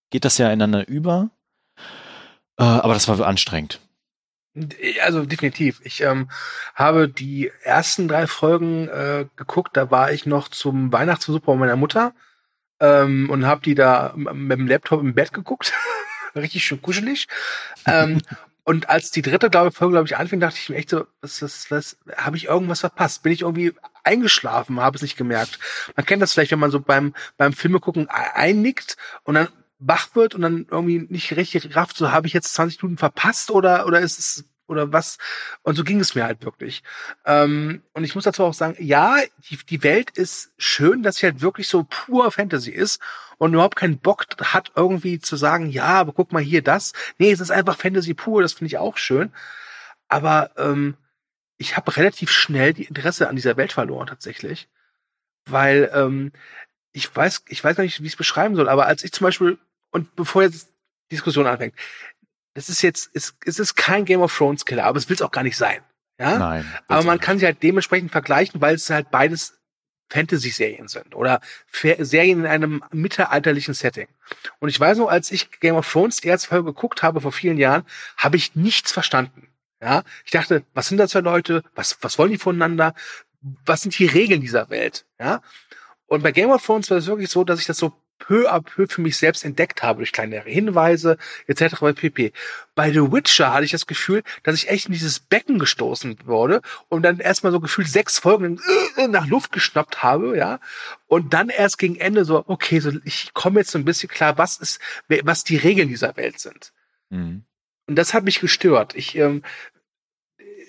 [0.10, 1.30] geht das ja ineinander über.
[2.58, 3.80] Äh, aber das war anstrengend.
[5.02, 5.80] Also definitiv.
[5.84, 6.30] Ich ähm,
[6.76, 11.76] habe die ersten drei Folgen äh, geguckt, da war ich noch zum Weihnachtsbesuch bei meiner
[11.76, 12.14] Mutter
[12.80, 15.74] ähm, und habe die da mit dem Laptop im Bett geguckt.
[16.36, 17.28] Richtig schön kuschelig.
[17.86, 18.22] ähm,
[18.70, 21.42] und als die dritte glaube Folge, glaube ich, anfing, dachte ich mir echt so, was,
[21.42, 23.24] was, was, habe ich irgendwas verpasst?
[23.24, 25.58] Bin ich irgendwie eingeschlafen, habe es nicht gemerkt.
[25.96, 29.48] Man kennt das vielleicht, wenn man so beim, beim Filme gucken einnickt und dann
[29.80, 33.50] wach wird und dann irgendwie nicht richtig rafft, so habe ich jetzt 20 Minuten verpasst
[33.50, 35.18] oder, oder ist es, oder was?
[35.64, 36.84] Und so ging es mir halt wirklich.
[37.26, 39.18] Ähm, und ich muss dazu auch sagen, ja,
[39.50, 43.00] die, die Welt ist schön, dass sie halt wirklich so pur Fantasy ist
[43.40, 46.94] und überhaupt keinen Bock hat, irgendwie zu sagen, ja, aber guck mal hier das.
[47.18, 49.32] Nee, es ist einfach Fantasy pur, das finde ich auch schön.
[50.10, 50.98] Aber ähm,
[51.58, 54.68] ich habe relativ schnell die Interesse an dieser Welt verloren tatsächlich.
[55.46, 56.32] Weil ähm,
[56.92, 59.26] ich weiß, ich weiß gar nicht, wie ich es beschreiben soll, aber als ich zum
[59.26, 59.58] Beispiel
[59.92, 60.70] und bevor jetzt
[61.12, 61.76] Diskussion anfängt,
[62.54, 65.22] es ist jetzt, es, es ist kein Game of Thrones Killer, aber es will es
[65.22, 65.82] auch gar nicht sein.
[66.20, 66.38] Ja?
[66.38, 66.74] Nein.
[66.90, 69.59] Aber man kann sie halt dementsprechend vergleichen, weil es halt beides
[70.10, 71.42] Fantasy-Serien sind oder
[71.72, 74.08] Serien in einem mittelalterlichen Setting.
[74.60, 77.32] Und ich weiß noch, als ich Game of Thrones die erste Folge geguckt habe vor
[77.32, 77.84] vielen Jahren,
[78.18, 79.48] habe ich nichts verstanden.
[79.82, 81.64] Ja, ich dachte, was sind das für Leute?
[81.74, 82.94] Was, was wollen die voneinander?
[83.66, 85.06] Was sind die Regeln dieser Welt?
[85.20, 85.42] Ja,
[86.08, 88.62] und bei Game of Thrones war es wirklich so, dass ich das so peu à
[88.62, 91.96] peu für mich selbst entdeckt habe durch kleinere Hinweise etc.
[91.96, 92.34] pp.
[92.76, 96.62] Bei The Witcher hatte ich das Gefühl, dass ich echt in dieses Becken gestoßen wurde
[96.90, 98.60] und dann erstmal so gefühlt sechs Folgen
[98.98, 100.60] äh, nach Luft geschnappt habe, ja,
[101.08, 104.38] und dann erst gegen Ende so, okay, so ich komme jetzt so ein bisschen klar,
[104.38, 104.80] was ist,
[105.24, 106.72] was die Regeln dieser Welt sind.
[107.10, 107.44] Mhm.
[107.88, 108.94] Und das hat mich gestört.
[108.96, 109.42] Ich, ähm,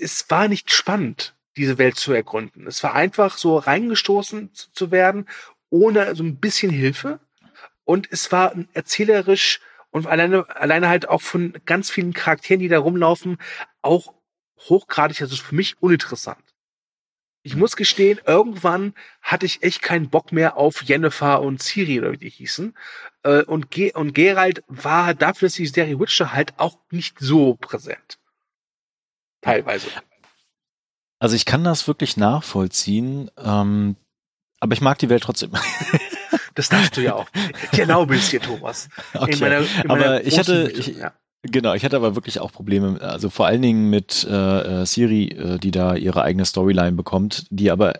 [0.00, 2.66] es war nicht spannend diese Welt zu ergründen.
[2.66, 5.28] Es war einfach so reingestoßen zu, zu werden,
[5.68, 7.20] ohne so ein bisschen Hilfe.
[7.90, 9.58] Und es war erzählerisch
[9.90, 13.36] und alleine, alleine halt auch von ganz vielen Charakteren, die da rumlaufen,
[13.82, 14.14] auch
[14.60, 16.38] hochgradig, also für mich uninteressant.
[17.42, 22.12] Ich muss gestehen, irgendwann hatte ich echt keinen Bock mehr auf Jennifer und Ciri oder
[22.12, 22.76] wie die hießen.
[23.24, 27.56] Äh, und, Ge und Gerald war dafür, dass die Serie Witcher halt auch nicht so
[27.56, 28.20] präsent.
[29.40, 29.88] Teilweise.
[31.18, 33.96] Also ich kann das wirklich nachvollziehen, ähm,
[34.60, 35.50] aber ich mag die Welt trotzdem.
[36.54, 37.26] Das darfst du ja auch.
[37.72, 38.88] Ich erlaube es dir, Thomas.
[39.14, 39.32] Okay.
[39.32, 41.12] In meiner, in meiner aber ich hatte, ich, ja.
[41.42, 45.28] genau, ich hatte aber wirklich auch Probleme, also vor allen Dingen mit äh, äh Siri,
[45.28, 47.94] äh, die da ihre eigene Storyline bekommt, die aber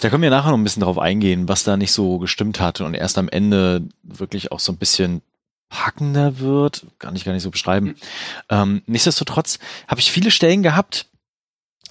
[0.00, 2.80] da können wir nachher noch ein bisschen drauf eingehen, was da nicht so gestimmt hat
[2.80, 5.22] und erst am Ende wirklich auch so ein bisschen
[5.68, 7.86] packender wird, kann ich gar nicht so beschreiben.
[7.86, 7.94] Mhm.
[8.48, 9.58] Ähm, nichtsdestotrotz
[9.88, 11.06] habe ich viele Stellen gehabt,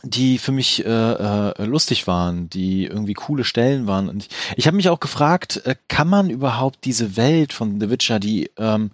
[0.03, 4.07] die für mich äh, äh, lustig waren, die irgendwie coole Stellen waren.
[4.09, 7.89] Und ich, ich habe mich auch gefragt, äh, kann man überhaupt diese Welt von The
[7.89, 8.91] Witcher, die ähm,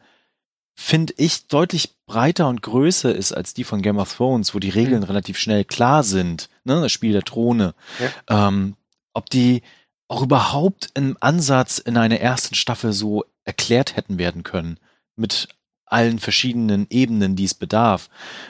[0.75, 4.69] finde ich deutlich breiter und größer ist als die von Game of Thrones, wo die
[4.69, 5.05] Regeln mhm.
[5.05, 8.47] relativ schnell klar sind, ne, das Spiel der Throne, ja.
[8.47, 8.75] ähm,
[9.13, 9.61] ob die
[10.07, 14.79] auch überhaupt im Ansatz in einer ersten Staffel so erklärt hätten werden können
[15.15, 15.47] mit
[15.95, 18.09] allen verschiedenen Ebenen, die es bedarf.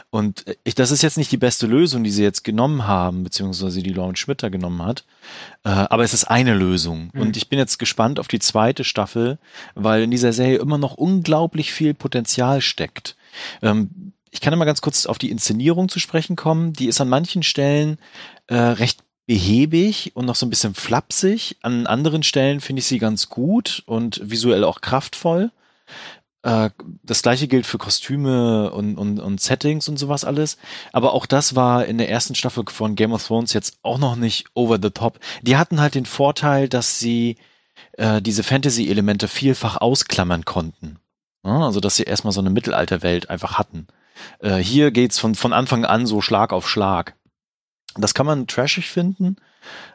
[0.10, 3.84] Und ich, das ist jetzt nicht die beste Lösung, die sie jetzt genommen haben, beziehungsweise
[3.84, 5.05] die Lauren Schmitter genommen hat.
[5.63, 7.12] Äh, aber es ist eine Lösung.
[7.13, 7.21] Mhm.
[7.21, 9.38] Und ich bin jetzt gespannt auf die zweite Staffel,
[9.75, 13.15] weil in dieser Serie immer noch unglaublich viel Potenzial steckt.
[13.62, 16.73] Ähm, ich kann immer ganz kurz auf die Inszenierung zu sprechen kommen.
[16.73, 17.99] Die ist an manchen Stellen
[18.47, 21.58] äh, recht behäbig und noch so ein bisschen flapsig.
[21.62, 25.51] An anderen Stellen finde ich sie ganz gut und visuell auch kraftvoll.
[26.45, 26.69] Äh,
[27.01, 30.58] das gleiche gilt für Kostüme und, und, und Settings und sowas alles.
[30.93, 34.15] Aber auch das war in der ersten Staffel von Game of Thrones jetzt auch noch
[34.15, 35.19] nicht over the top.
[35.41, 37.38] Die hatten halt den Vorteil, dass sie
[37.93, 40.99] äh, diese Fantasy-Elemente vielfach ausklammern konnten.
[41.41, 43.88] Also dass sie erstmal so eine Mittelalterwelt einfach hatten.
[44.39, 47.15] Äh, hier geht's von, von Anfang an so Schlag auf Schlag.
[47.95, 49.38] Das kann man trashig finden.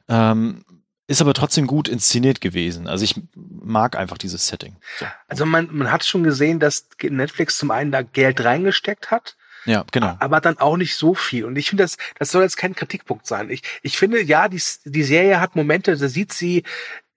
[0.08, 0.64] Ähm,
[1.10, 2.86] ist aber trotzdem gut inszeniert gewesen.
[2.86, 4.76] Also ich mag einfach dieses Setting.
[5.00, 5.06] So.
[5.26, 9.36] Also man, man hat schon gesehen, dass Netflix zum einen da Geld reingesteckt hat.
[9.64, 10.16] Ja, genau.
[10.20, 11.44] Aber dann auch nicht so viel.
[11.46, 13.50] Und ich finde, das, das soll jetzt kein Kritikpunkt sein.
[13.50, 16.62] Ich, ich finde, ja, die, die Serie hat Momente, da sieht sie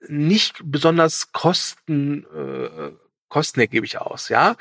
[0.08, 2.94] nicht besonders kosten, äh,
[3.30, 4.56] kostenergiebig aus, ja.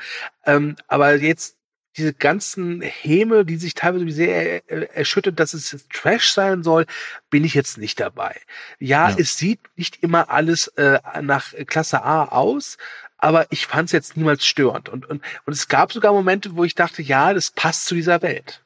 [0.45, 1.57] Ähm, aber jetzt
[1.97, 6.85] diese ganzen Häme, die sich teilweise sehr erschüttert, dass es Trash sein soll,
[7.29, 8.39] bin ich jetzt nicht dabei.
[8.79, 9.15] Ja, ja.
[9.17, 12.77] es sieht nicht immer alles äh, nach Klasse A aus,
[13.17, 14.89] aber ich fand es jetzt niemals störend.
[14.89, 18.21] Und, und, und es gab sogar Momente, wo ich dachte, ja, das passt zu dieser
[18.21, 18.63] Welt.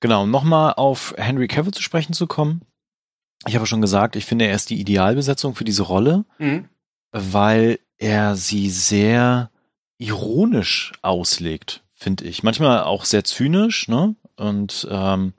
[0.00, 2.62] Genau, nochmal auf Henry Cavill zu sprechen zu kommen.
[3.46, 6.68] Ich habe schon gesagt, ich finde, er ist die Idealbesetzung für diese Rolle, mhm.
[7.10, 9.50] weil er sie sehr
[9.98, 12.42] ironisch auslegt, finde ich.
[12.42, 14.14] Manchmal auch sehr zynisch, ne?
[14.36, 15.32] Und ähm,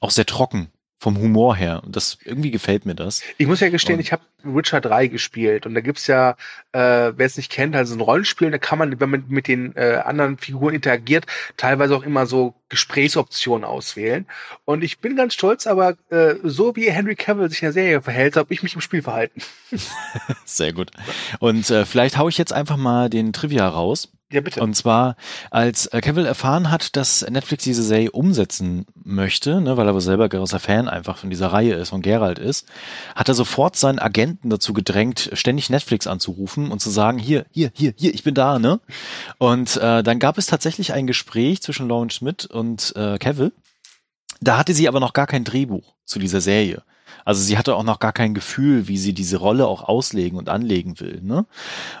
[0.00, 0.70] auch sehr trocken
[1.04, 1.82] vom Humor her.
[1.84, 3.20] Und das irgendwie gefällt mir das.
[3.36, 6.30] Ich muss ja gestehen, und, ich habe Witcher 3 gespielt und da gibt's ja,
[6.72, 9.76] äh, wer es nicht kennt, also ein Rollenspiel, da kann man, wenn man mit den
[9.76, 11.26] äh, anderen Figuren interagiert,
[11.58, 14.24] teilweise auch immer so Gesprächsoptionen auswählen.
[14.64, 18.00] Und ich bin ganz stolz, aber äh, so wie Henry Cavill sich in der Serie
[18.00, 19.42] verhält, habe ich mich im Spiel verhalten.
[20.46, 20.90] Sehr gut.
[21.38, 24.10] Und äh, vielleicht hau ich jetzt einfach mal den Trivia raus.
[24.34, 24.60] Ja, bitte.
[24.60, 25.14] Und zwar,
[25.52, 30.00] als äh, Cavill erfahren hat, dass Netflix diese Serie umsetzen möchte, ne, weil er aber
[30.00, 32.66] selber großer Fan einfach von dieser Reihe ist, von Gerald ist,
[33.14, 37.70] hat er sofort seinen Agenten dazu gedrängt, ständig Netflix anzurufen und zu sagen, hier, hier,
[37.74, 38.80] hier, hier, ich bin da, ne?
[39.38, 43.52] Und äh, dann gab es tatsächlich ein Gespräch zwischen Lauren Schmidt und äh, Cavill.
[44.40, 46.82] Da hatte sie aber noch gar kein Drehbuch zu dieser Serie.
[47.24, 50.48] Also sie hatte auch noch gar kein Gefühl, wie sie diese Rolle auch auslegen und
[50.48, 51.20] anlegen will.
[51.22, 51.46] Ne?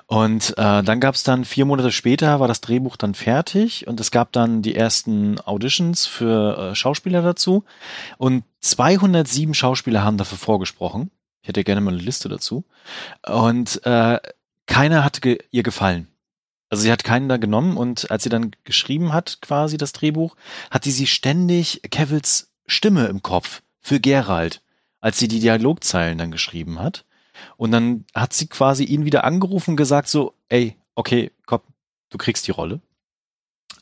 [0.06, 4.00] Und äh, dann gab es dann vier Monate später war das Drehbuch dann fertig und
[4.00, 7.64] es gab dann die ersten Auditions für äh, Schauspieler dazu
[8.18, 11.10] und 207 Schauspieler haben dafür vorgesprochen.
[11.42, 12.64] Ich hätte gerne mal eine Liste dazu.
[13.26, 14.18] Und äh,
[14.66, 16.08] keiner hat ge ihr gefallen.
[16.70, 20.36] Also sie hat keinen da genommen und als sie dann geschrieben hat, quasi das Drehbuch,
[20.70, 24.62] hatte sie ständig Kevils Stimme im Kopf für Gerald
[25.04, 27.04] als sie die Dialogzeilen dann geschrieben hat.
[27.58, 31.60] Und dann hat sie quasi ihn wieder angerufen und gesagt so, ey, okay, komm,
[32.08, 32.80] du kriegst die Rolle.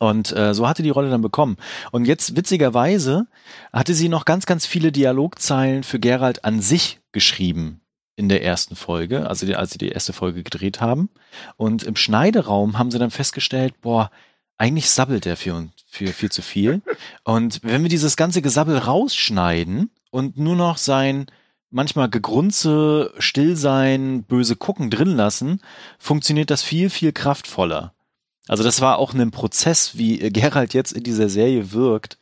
[0.01, 1.59] Und äh, so hatte die Rolle dann bekommen.
[1.93, 3.29] Und jetzt witzigerweise
[3.73, 7.83] hatte sie noch ganz, ganz viele Dialogzeilen für Gerald an sich geschrieben
[8.17, 11.09] in der ersten Folge, also die, als sie die erste Folge gedreht haben.
[11.57, 14.11] Und im Schneideraum haben sie dann festgestellt, boah,
[14.59, 16.83] eigentlich sabbelt er für, für viel zu viel.
[17.23, 21.27] Und wenn wir dieses ganze Gesabbel rausschneiden und nur noch sein
[21.71, 25.61] manchmal Gegrunze, Stillsein, böse Gucken drin lassen,
[25.99, 27.95] funktioniert das viel, viel kraftvoller.
[28.47, 32.19] Also das war auch ein Prozess, wie Gerald jetzt in dieser Serie wirkt.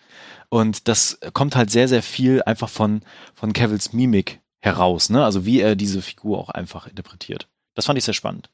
[0.49, 3.03] Und das kommt halt sehr, sehr viel einfach von,
[3.35, 5.25] von Kevils Mimik heraus, ne?
[5.25, 7.49] Also wie er diese Figur auch einfach interpretiert.
[7.75, 8.51] Das fand ich sehr spannend.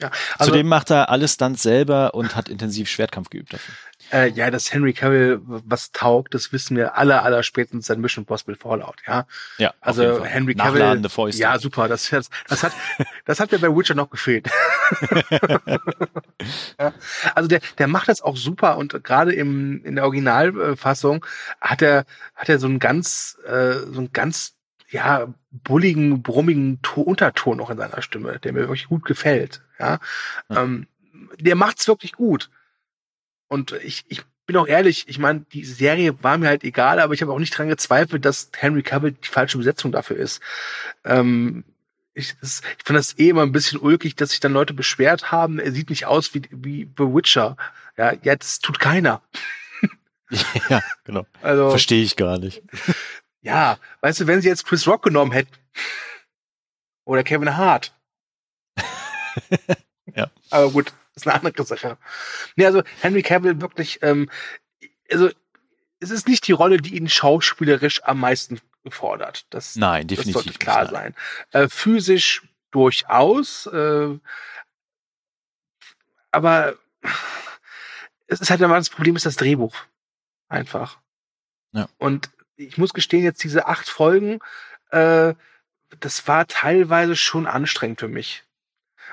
[0.00, 3.74] Ja, also, Zudem macht er alles dann selber und hat intensiv Schwertkampf geübt dafür.
[4.12, 8.26] Äh, ja, dass Henry Cavill was taugt, das wissen wir alle, aller spätestens seit Mission
[8.26, 9.26] Possible Fallout, ja.
[9.58, 9.72] Ja.
[9.80, 11.08] Also Henry Cavill.
[11.08, 11.40] Fäuste.
[11.40, 11.88] Ja, super.
[11.88, 12.72] Das, das, das hat,
[13.24, 14.50] das hat mir bei Witcher noch gefehlt.
[16.78, 16.92] ja,
[17.34, 21.24] also der, der macht das auch super und gerade im in der Originalfassung
[21.60, 24.54] hat er hat er so einen ganz äh, so einen ganz
[24.90, 29.62] ja, bulligen, brummigen Unterton noch in seiner Stimme, der mir wirklich gut gefällt.
[29.78, 29.98] Ja,
[30.50, 30.62] ja.
[30.62, 30.86] Ähm,
[31.40, 32.50] der macht's wirklich gut.
[33.52, 37.12] Und ich, ich bin auch ehrlich, ich meine, die Serie war mir halt egal, aber
[37.12, 40.40] ich habe auch nicht dran gezweifelt, dass Henry Cavill die falsche Besetzung dafür ist.
[41.04, 41.62] Ähm,
[42.14, 45.32] ich, das, ich finde das eh immer ein bisschen ulkig, dass sich dann Leute beschwert
[45.32, 47.58] haben, er sieht nicht aus wie, wie The Witcher.
[47.98, 49.20] Ja, ja, das tut keiner.
[50.70, 51.26] ja, genau.
[51.42, 52.62] Also, Verstehe ich gar nicht.
[53.42, 55.52] Ja, weißt du, wenn sie jetzt Chris Rock genommen hätten
[57.04, 57.92] oder Kevin Hart.
[60.16, 60.30] ja.
[60.48, 61.98] Aber gut, ist eine andere Sache.
[62.56, 64.30] Nee, also Henry Cavill wirklich, ähm,
[65.10, 65.30] also
[66.00, 69.46] es ist nicht die Rolle, die ihn schauspielerisch am meisten fordert.
[69.50, 70.34] Das, Nein, definitiv.
[70.34, 71.14] Das sollte klar nicht, sein.
[71.52, 74.18] Äh, physisch durchaus, äh,
[76.30, 76.74] aber
[78.26, 79.76] es ist halt immer das Problem ist das Drehbuch.
[80.48, 80.98] Einfach.
[81.72, 81.88] Ja.
[81.98, 84.40] Und ich muss gestehen, jetzt diese acht Folgen,
[84.90, 85.34] äh,
[86.00, 88.44] das war teilweise schon anstrengend für mich.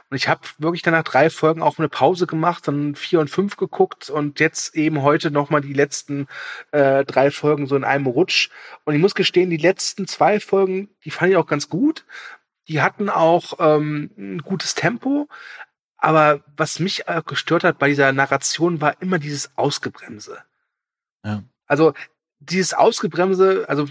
[0.10, 3.30] Und ich habe wirklich dann nach drei Folgen auch eine Pause gemacht, dann vier und
[3.30, 6.28] fünf geguckt und jetzt eben heute nochmal die letzten
[6.72, 8.50] äh, drei Folgen so in einem Rutsch.
[8.86, 12.06] Und ich muss gestehen, die letzten zwei Folgen, die fand ich auch ganz gut.
[12.68, 15.28] Die hatten auch ähm, ein gutes Tempo.
[15.98, 20.40] Aber was mich äh, gestört hat bei dieser Narration, war immer dieses Ausgebremse.
[21.26, 21.44] Ja.
[21.68, 21.94] Also
[22.40, 23.86] dieses Ausgebremse, also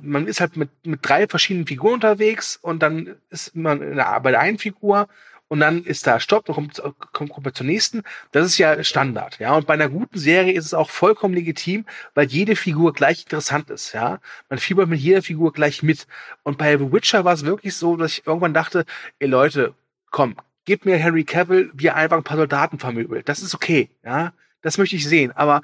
[0.00, 4.30] man ist halt mit, mit drei verschiedenen Figuren unterwegs und dann ist man der, bei
[4.30, 5.08] der einen Figur
[5.48, 6.82] und dann ist da Stopp, dann kommt,
[7.12, 8.02] kommt, kommt man zur nächsten.
[8.32, 9.54] Das ist ja Standard, ja.
[9.54, 13.70] Und bei einer guten Serie ist es auch vollkommen legitim, weil jede Figur gleich interessant
[13.70, 14.20] ist, ja.
[14.48, 16.06] Man fiebert mit jeder Figur gleich mit.
[16.42, 18.84] Und bei The Witcher war es wirklich so, dass ich irgendwann dachte,
[19.20, 19.74] ey Leute,
[20.10, 23.28] komm, gebt mir Henry Cavill, wie er einfach ein paar Soldaten vermöbelt.
[23.28, 24.32] Das ist okay, ja.
[24.62, 25.30] Das möchte ich sehen.
[25.32, 25.62] Aber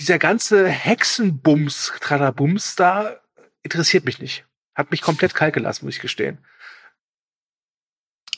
[0.00, 3.20] dieser ganze Hexenbums, Tradabums da
[3.62, 4.44] interessiert mich nicht.
[4.74, 6.38] Hat mich komplett kalt gelassen, muss ich gestehen.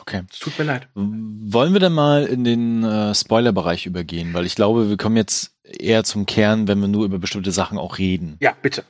[0.06, 0.22] Okay.
[0.30, 0.86] Es tut mir leid.
[0.94, 4.34] Wollen wir dann mal in den äh, Spoiler-Bereich übergehen?
[4.34, 7.78] Weil ich glaube, wir kommen jetzt eher zum Kern, wenn wir nur über bestimmte Sachen
[7.78, 8.36] auch reden.
[8.40, 8.84] Ja, bitte.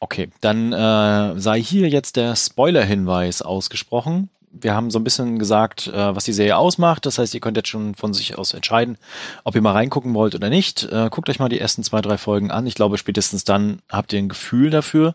[0.00, 5.88] Okay, dann äh, sei hier jetzt der Spoiler-Hinweis ausgesprochen wir haben so ein bisschen gesagt,
[5.88, 7.06] äh, was die Serie ausmacht.
[7.06, 8.98] Das heißt, ihr könnt jetzt schon von sich aus entscheiden,
[9.42, 10.84] ob ihr mal reingucken wollt oder nicht.
[10.84, 12.66] Äh, guckt euch mal die ersten zwei, drei Folgen an.
[12.66, 15.14] Ich glaube, spätestens dann habt ihr ein Gefühl dafür.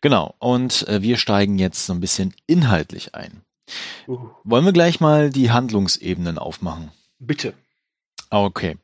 [0.00, 0.34] Genau.
[0.38, 3.42] Und äh, wir steigen jetzt so ein bisschen inhaltlich ein.
[4.06, 4.18] Uh.
[4.44, 6.90] Wollen wir gleich mal die Handlungsebenen aufmachen?
[7.18, 7.54] Bitte.
[8.30, 8.76] Okay.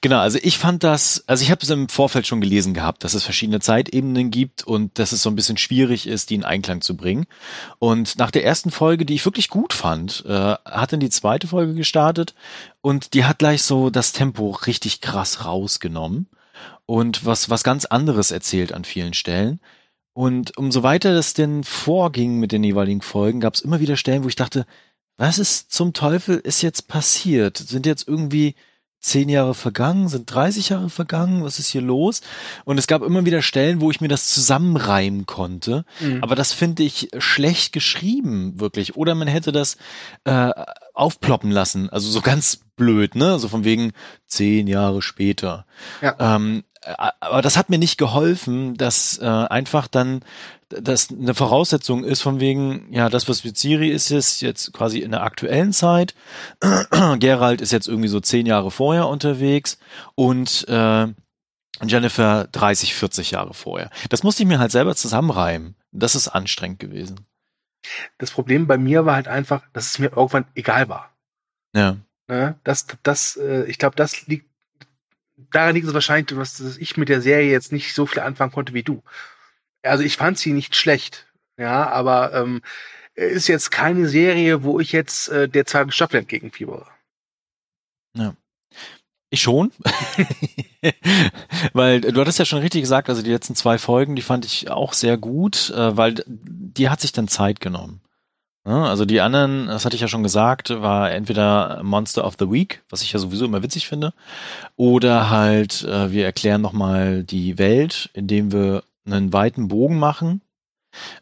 [0.00, 3.12] Genau, also ich fand das, also ich habe es im Vorfeld schon gelesen gehabt, dass
[3.12, 6.80] es verschiedene Zeitebenen gibt und dass es so ein bisschen schwierig ist, die in Einklang
[6.80, 7.26] zu bringen.
[7.78, 11.48] Und nach der ersten Folge, die ich wirklich gut fand, äh, hat dann die zweite
[11.48, 12.34] Folge gestartet
[12.80, 16.28] und die hat gleich so das Tempo richtig krass rausgenommen
[16.86, 19.60] und was, was ganz anderes erzählt an vielen Stellen.
[20.16, 24.24] Und umso weiter das denn vorging mit den jeweiligen Folgen, gab es immer wieder Stellen,
[24.24, 24.64] wo ich dachte,
[25.18, 27.58] was ist zum Teufel ist jetzt passiert?
[27.58, 28.54] Sind jetzt irgendwie
[28.98, 32.22] zehn Jahre vergangen, sind 30 Jahre vergangen, was ist hier los?
[32.64, 36.22] Und es gab immer wieder Stellen, wo ich mir das zusammenreimen konnte, mhm.
[36.22, 38.96] aber das finde ich schlecht geschrieben, wirklich.
[38.96, 39.76] Oder man hätte das
[40.24, 40.50] äh,
[40.94, 43.38] aufploppen lassen, also so ganz blöd, ne?
[43.38, 43.92] So von wegen
[44.26, 45.66] zehn Jahre später.
[46.00, 46.16] Ja.
[46.18, 50.20] Ähm, aber das hat mir nicht geholfen, dass äh, einfach dann
[50.68, 54.98] das eine Voraussetzung ist von wegen, ja, das, was mit Siri ist, ist jetzt quasi
[54.98, 56.14] in der aktuellen Zeit.
[57.18, 59.78] Gerald ist jetzt irgendwie so zehn Jahre vorher unterwegs
[60.14, 61.06] und äh,
[61.84, 63.90] Jennifer 30, 40 Jahre vorher.
[64.08, 65.76] Das musste ich mir halt selber zusammenreimen.
[65.92, 67.26] Das ist anstrengend gewesen.
[68.18, 71.10] Das Problem bei mir war halt einfach, dass es mir irgendwann egal war.
[71.74, 71.96] Ja.
[72.28, 72.58] Ne?
[72.64, 74.50] Das, das, äh, ich glaube, das liegt,
[75.36, 78.52] daran liegt es wahrscheinlich, dass, dass ich mit der Serie jetzt nicht so viel anfangen
[78.52, 79.02] konnte wie du.
[79.82, 81.26] Also ich fand sie nicht schlecht,
[81.58, 82.62] ja, aber ähm,
[83.14, 86.86] ist jetzt keine Serie, wo ich jetzt äh, der zweiten Staffel entgegenfiebere.
[88.14, 88.34] Ja.
[89.30, 89.72] Ich schon.
[91.72, 94.70] weil du hattest ja schon richtig gesagt, also die letzten zwei Folgen, die fand ich
[94.70, 98.00] auch sehr gut, äh, weil die hat sich dann Zeit genommen.
[98.66, 102.50] Ja, also die anderen, das hatte ich ja schon gesagt, war entweder Monster of the
[102.50, 104.12] Week, was ich ja sowieso immer witzig finde,
[104.74, 110.40] oder halt äh, wir erklären nochmal die Welt, indem wir einen weiten Bogen machen.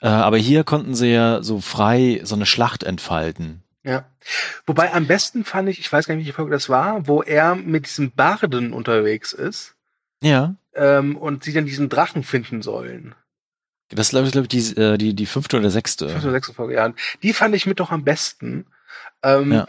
[0.00, 3.62] Äh, aber hier konnten sie ja so frei so eine Schlacht entfalten.
[3.82, 4.06] Ja.
[4.64, 7.56] Wobei am besten fand ich, ich weiß gar nicht, welche Folge das war, wo er
[7.56, 9.74] mit diesem Barden unterwegs ist.
[10.22, 10.54] Ja.
[10.74, 13.14] Ähm, und sie dann diesen Drachen finden sollen.
[13.94, 16.08] Das ist, glaube ich, glaub ich die, äh, die, die fünfte oder sechste.
[16.08, 16.92] Fünfte oder sechste Folge, ja.
[17.22, 18.66] Die fand ich mit doch am besten.
[19.22, 19.66] Ähm, ja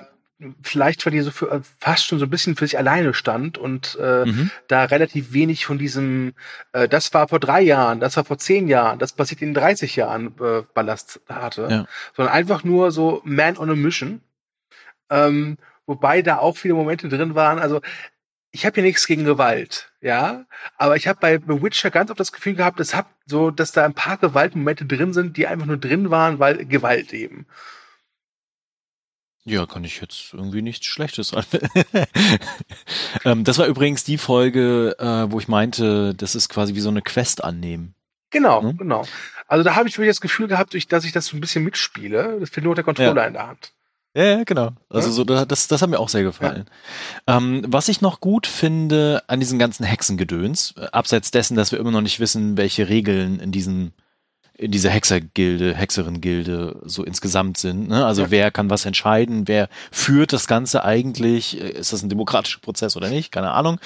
[0.62, 3.58] vielleicht weil die so für, äh, fast schon so ein bisschen für sich alleine stand
[3.58, 4.52] und äh, mhm.
[4.68, 6.34] da relativ wenig von diesem,
[6.74, 9.96] äh, das war vor drei Jahren, das war vor zehn Jahren, das passiert in 30
[9.96, 11.86] Jahren äh, Ballast hatte, ja.
[12.16, 14.22] sondern einfach nur so Man on a Mission.
[15.10, 17.60] Ähm, wobei da auch viele Momente drin waren.
[17.60, 17.82] Also
[18.56, 20.46] ich habe hier nichts gegen Gewalt, ja,
[20.78, 23.74] aber ich habe bei The Witcher ganz oft das Gefühl gehabt, das hab so, dass
[23.74, 27.48] da ein paar Gewaltmomente drin sind, die einfach nur drin waren, weil Gewalt eben.
[29.44, 31.44] Ja, kann ich jetzt irgendwie nichts Schlechtes an.
[33.26, 36.90] ähm, das war übrigens die Folge, äh, wo ich meinte, das ist quasi wie so
[36.90, 37.94] eine Quest annehmen.
[38.32, 38.78] Genau, hm?
[38.78, 39.06] genau.
[39.48, 42.40] Also da habe ich wirklich das Gefühl gehabt, dass ich das so ein bisschen mitspiele.
[42.40, 43.28] Das fehlt nur der Controller ja.
[43.28, 43.74] in der Hand.
[44.16, 44.72] Ja, genau.
[44.90, 46.66] Also so, das, das hat mir auch sehr gefallen.
[47.28, 47.38] Ja.
[47.38, 51.80] Ähm, was ich noch gut finde an diesen ganzen Hexengedöns, äh, abseits dessen, dass wir
[51.80, 53.92] immer noch nicht wissen, welche Regeln in diesem
[54.58, 57.90] in dieser Hexergilde, Hexerin-Gilde so insgesamt sind.
[57.90, 58.06] Ne?
[58.06, 58.32] Also ja.
[58.32, 63.10] wer kann was entscheiden, wer führt das Ganze eigentlich, ist das ein demokratischer Prozess oder
[63.10, 63.80] nicht, keine Ahnung.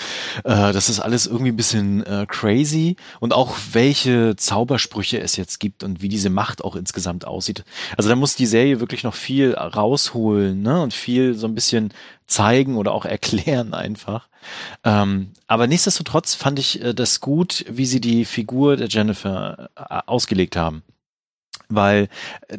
[0.43, 5.59] Äh, das ist alles irgendwie ein bisschen äh, crazy und auch welche Zaubersprüche es jetzt
[5.59, 7.63] gibt und wie diese Macht auch insgesamt aussieht.
[7.97, 10.81] Also da muss die Serie wirklich noch viel rausholen ne?
[10.81, 11.93] und viel so ein bisschen
[12.29, 14.29] zeigen oder auch erklären einfach.
[14.83, 19.99] Ähm, aber nichtsdestotrotz fand ich äh, das gut, wie sie die Figur der Jennifer äh,
[20.05, 20.83] ausgelegt haben.
[21.67, 22.07] Weil,
[22.47, 22.57] äh,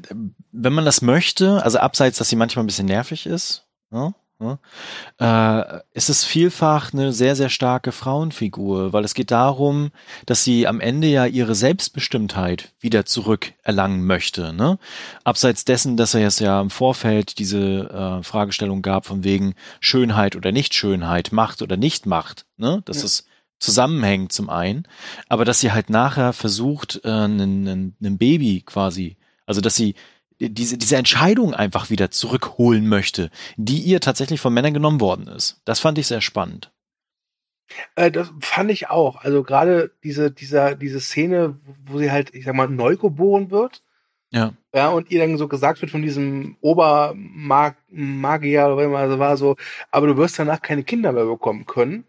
[0.53, 4.15] wenn man das möchte, also abseits, dass sie manchmal ein bisschen nervig ist, ne?
[5.19, 9.91] Äh, ist es vielfach eine sehr, sehr starke Frauenfigur, weil es geht darum,
[10.27, 14.53] dass sie am Ende ja ihre Selbstbestimmtheit wieder zurückerlangen möchte.
[14.53, 14.79] Ne?
[15.25, 20.37] Abseits dessen, dass er es ja im Vorfeld diese äh, Fragestellung gab von wegen Schönheit
[20.37, 22.83] oder Nichtschönheit, Macht oder Nichtmacht, ne?
[22.87, 23.05] dass ja.
[23.05, 23.27] es
[23.59, 24.89] zusammenhängt zum einen,
[25.29, 29.95] aber dass sie halt nachher versucht, äh, ein Baby quasi, also dass sie
[30.41, 35.61] diese, diese Entscheidung einfach wieder zurückholen möchte, die ihr tatsächlich von Männern genommen worden ist.
[35.65, 36.71] Das fand ich sehr spannend.
[37.95, 39.17] Äh, das fand ich auch.
[39.17, 43.83] Also gerade diese, dieser, diese Szene, wo sie halt, ich sag mal, neu geboren wird.
[44.33, 44.55] Ja.
[44.73, 49.37] Ja, und ihr dann so gesagt wird von diesem Obermagier oder was immer, also war
[49.37, 49.57] so,
[49.91, 52.05] aber du wirst danach keine Kinder mehr bekommen können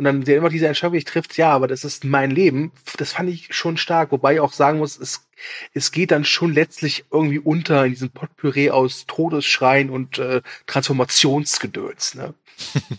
[0.00, 2.72] und dann der immer diese Entscheidung ich trifft, ja, aber das ist mein Leben.
[2.96, 5.28] Das fand ich schon stark, wobei ich auch sagen muss, es,
[5.74, 12.14] es geht dann schon letztlich irgendwie unter in diesem Potpüree aus Todesschreien und äh, Transformationsgedöns.
[12.14, 12.32] Ne?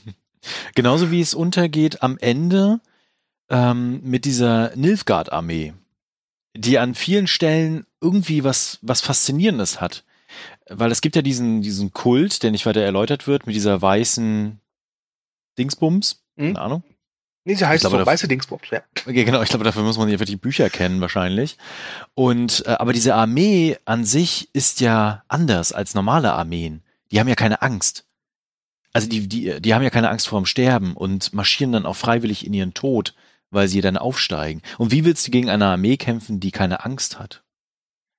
[0.76, 2.82] Genauso wie es untergeht am Ende
[3.50, 5.74] ähm, mit dieser Nilfgaard-Armee,
[6.56, 10.04] die an vielen Stellen irgendwie was, was Faszinierendes hat.
[10.70, 14.60] Weil es gibt ja diesen, diesen Kult, der nicht weiter erläutert wird, mit dieser weißen
[15.58, 16.84] Dingsbums, keine Ahnung.
[17.44, 18.84] Nee, sie heißt glaube, so, weiße Dingsbums, ja.
[19.08, 21.58] Okay, genau, ich glaube, dafür muss man ja wirklich Bücher kennen wahrscheinlich.
[22.14, 26.84] Und äh, aber diese Armee an sich ist ja anders als normale Armeen.
[27.12, 28.06] Die haben ja keine Angst.
[28.94, 31.96] Also die, die, die haben ja keine Angst vor dem Sterben und marschieren dann auch
[31.96, 33.16] freiwillig in ihren Tod,
[33.50, 34.62] weil sie dann aufsteigen.
[34.78, 37.42] Und wie willst du gegen eine Armee kämpfen, die keine Angst hat?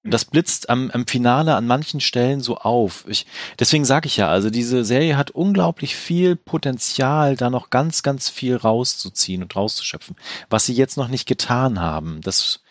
[0.04, 3.04] Das blitzt am, am Finale an manchen Stellen so auf.
[3.06, 3.24] Ich,
[3.60, 8.28] deswegen sage ich ja, also diese Serie hat unglaublich viel Potenzial, da noch ganz, ganz
[8.28, 10.16] viel rauszuziehen und rauszuschöpfen,
[10.50, 12.20] was sie jetzt noch nicht getan haben.
[12.22, 12.62] Das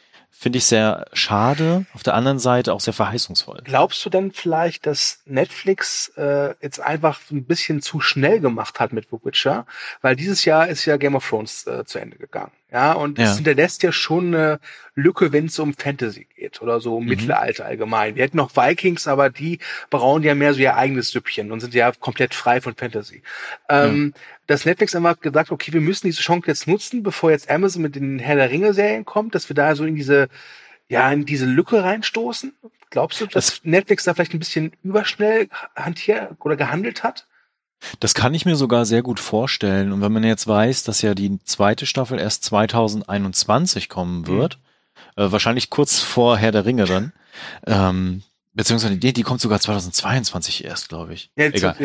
[0.41, 3.61] finde ich sehr schade, auf der anderen Seite auch sehr verheißungsvoll.
[3.63, 8.91] Glaubst du denn vielleicht, dass Netflix äh, jetzt einfach ein bisschen zu schnell gemacht hat
[8.91, 9.67] mit The Witcher?
[10.01, 12.51] Weil dieses Jahr ist ja Game of Thrones äh, zu Ende gegangen.
[12.71, 13.25] Ja, und ja.
[13.25, 14.59] es hinterlässt ja schon eine
[14.95, 17.09] Lücke, wenn es um Fantasy geht oder so um mhm.
[17.09, 18.15] Mittelalter allgemein.
[18.15, 19.59] Wir hätten noch Vikings, aber die
[19.89, 23.23] brauen ja mehr so ihr eigenes Süppchen und sind ja komplett frei von Fantasy.
[23.67, 24.21] Ähm, ja.
[24.47, 27.95] Dass Netflix einfach gesagt, okay, wir müssen diese Chance jetzt nutzen, bevor jetzt Amazon mit
[27.95, 30.29] den Herr der Ringe Serien kommt, dass wir da so in diese,
[30.87, 32.53] ja, in diese Lücke reinstoßen.
[32.89, 37.27] Glaubst du, dass Netflix da vielleicht ein bisschen überschnell hantiert oder gehandelt hat?
[37.99, 39.91] Das kann ich mir sogar sehr gut vorstellen.
[39.91, 44.57] Und wenn man jetzt weiß, dass ja die zweite Staffel erst 2021 kommen wird,
[45.17, 45.23] mhm.
[45.23, 47.13] äh, wahrscheinlich kurz vor Herr der Ringe dann,
[47.65, 48.23] ähm,
[48.53, 51.31] beziehungsweise die, die kommt sogar 2022 erst, glaube ich.
[51.35, 51.75] Ja, Egal.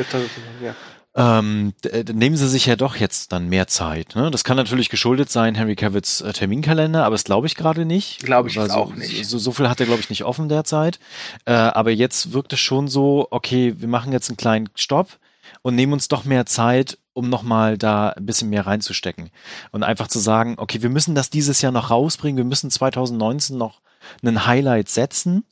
[0.63, 0.75] Ja,
[1.17, 4.15] ähm, äh, nehmen sie sich ja doch jetzt dann mehr Zeit.
[4.15, 4.31] Ne?
[4.31, 8.23] Das kann natürlich geschuldet sein, Henry Cavills äh, Terminkalender, aber das glaube ich gerade nicht.
[8.23, 9.25] Glaube ich also, auch nicht.
[9.25, 11.01] So, so viel hat er, glaube ich, nicht offen derzeit.
[11.47, 15.19] Äh, aber jetzt wirkt es schon so, okay, wir machen jetzt einen kleinen Stopp
[15.63, 19.31] und nehmen uns doch mehr Zeit, um nochmal da ein bisschen mehr reinzustecken.
[19.71, 23.57] Und einfach zu sagen, okay, wir müssen das dieses Jahr noch rausbringen, wir müssen 2019
[23.57, 23.81] noch
[24.23, 25.45] einen Highlight setzen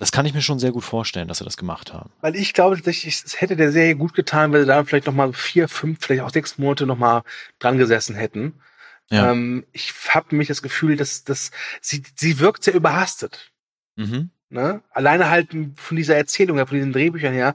[0.00, 2.10] das kann ich mir schon sehr gut vorstellen, dass sie das gemacht haben.
[2.22, 5.12] Weil ich glaube tatsächlich, es hätte der Serie gut getan, wenn sie da vielleicht noch
[5.12, 7.22] mal vier, fünf, vielleicht auch sechs Monate noch mal
[7.58, 8.62] dran gesessen hätten.
[9.10, 9.30] Ja.
[9.30, 11.50] Ähm, ich habe nämlich das Gefühl, dass, dass
[11.82, 13.52] sie, sie wirkt sehr überhastet.
[13.96, 14.30] Mhm.
[14.52, 14.82] Ne?
[14.90, 17.54] Alleine halt von dieser Erzählung her, von diesen Drehbüchern her,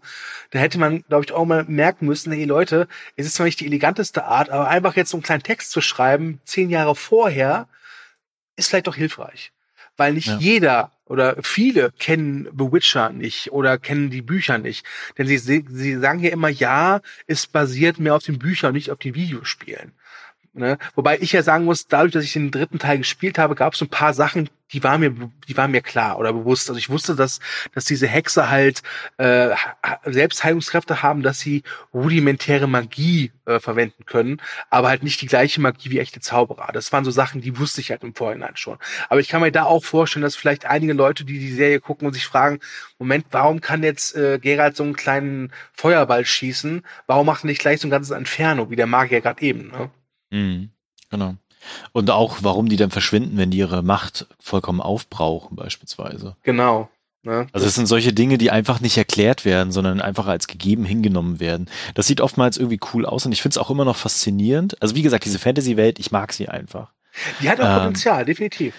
[0.51, 2.87] da hätte man, glaube ich, auch mal merken müssen, hey Leute,
[3.17, 5.81] es ist zwar nicht die eleganteste Art, aber einfach jetzt so einen kleinen Text zu
[5.81, 7.67] schreiben, zehn Jahre vorher,
[8.55, 9.51] ist vielleicht doch hilfreich.
[9.97, 10.37] Weil nicht ja.
[10.37, 14.85] jeder oder viele kennen The Witcher nicht oder kennen die Bücher nicht.
[15.17, 18.99] Denn sie, sie sagen ja immer, ja, es basiert mehr auf den Büchern, nicht auf
[18.99, 19.91] den Videospielen.
[20.57, 20.77] Ne?
[20.95, 23.81] Wobei ich ja sagen muss, dadurch, dass ich den dritten Teil gespielt habe, gab es
[23.81, 25.13] ein paar Sachen, die waren mir,
[25.47, 26.69] die waren mir klar oder bewusst.
[26.69, 27.41] Also ich wusste, dass,
[27.73, 28.81] dass diese Hexe halt
[29.17, 29.49] äh,
[30.05, 35.89] Selbstheilungskräfte haben, dass sie rudimentäre Magie äh, verwenden können, aber halt nicht die gleiche Magie
[35.91, 36.71] wie echte Zauberer.
[36.71, 38.77] Das waren so Sachen, die wusste ich halt im Vorhinein schon.
[39.09, 42.07] Aber ich kann mir da auch vorstellen, dass vielleicht einige Leute, die die Serie gucken
[42.07, 42.59] und sich fragen,
[42.97, 46.81] Moment, warum kann jetzt äh, Geralt so einen kleinen Feuerball schießen?
[47.07, 49.67] Warum macht er nicht gleich so ein ganzes Inferno, wie der Magier gerade eben?
[49.67, 49.91] Ne?
[50.35, 50.69] Mhm,
[51.09, 51.35] genau.
[51.93, 56.35] Und auch, warum die dann verschwinden, wenn die ihre Macht vollkommen aufbrauchen, beispielsweise.
[56.43, 56.89] Genau.
[57.23, 57.47] Ne?
[57.53, 61.39] Also es sind solche Dinge, die einfach nicht erklärt werden, sondern einfach als gegeben hingenommen
[61.39, 61.67] werden.
[61.95, 64.79] Das sieht oftmals irgendwie cool aus und ich finde es auch immer noch faszinierend.
[64.81, 66.91] Also wie gesagt, diese Fantasy-Welt, ich mag sie einfach.
[67.41, 68.75] Die hat auch ähm, Potenzial, definitiv.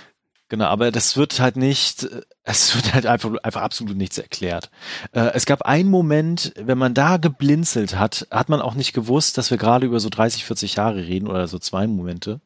[0.49, 2.09] Genau, aber das wird halt nicht,
[2.44, 4.70] es wird halt einfach, einfach absolut nichts erklärt.
[5.11, 9.38] Äh, es gab einen Moment, wenn man da geblinzelt hat, hat man auch nicht gewusst,
[9.38, 12.40] dass wir gerade über so 30, 40 Jahre reden oder so zwei Momente.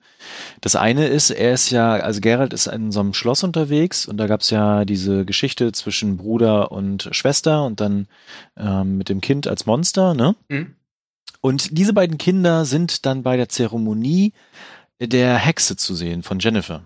[0.63, 4.17] Das eine ist, er ist ja, also Gerald ist in so einem Schloss unterwegs und
[4.17, 8.09] da gab's ja diese Geschichte zwischen Bruder und Schwester und dann
[8.57, 10.35] ähm, mit dem Kind als Monster, ne?
[10.49, 10.75] Mhm.
[11.43, 14.33] Und diese beiden Kinder sind dann bei der Zeremonie
[15.01, 16.83] der Hexe zu sehen von Jennifer.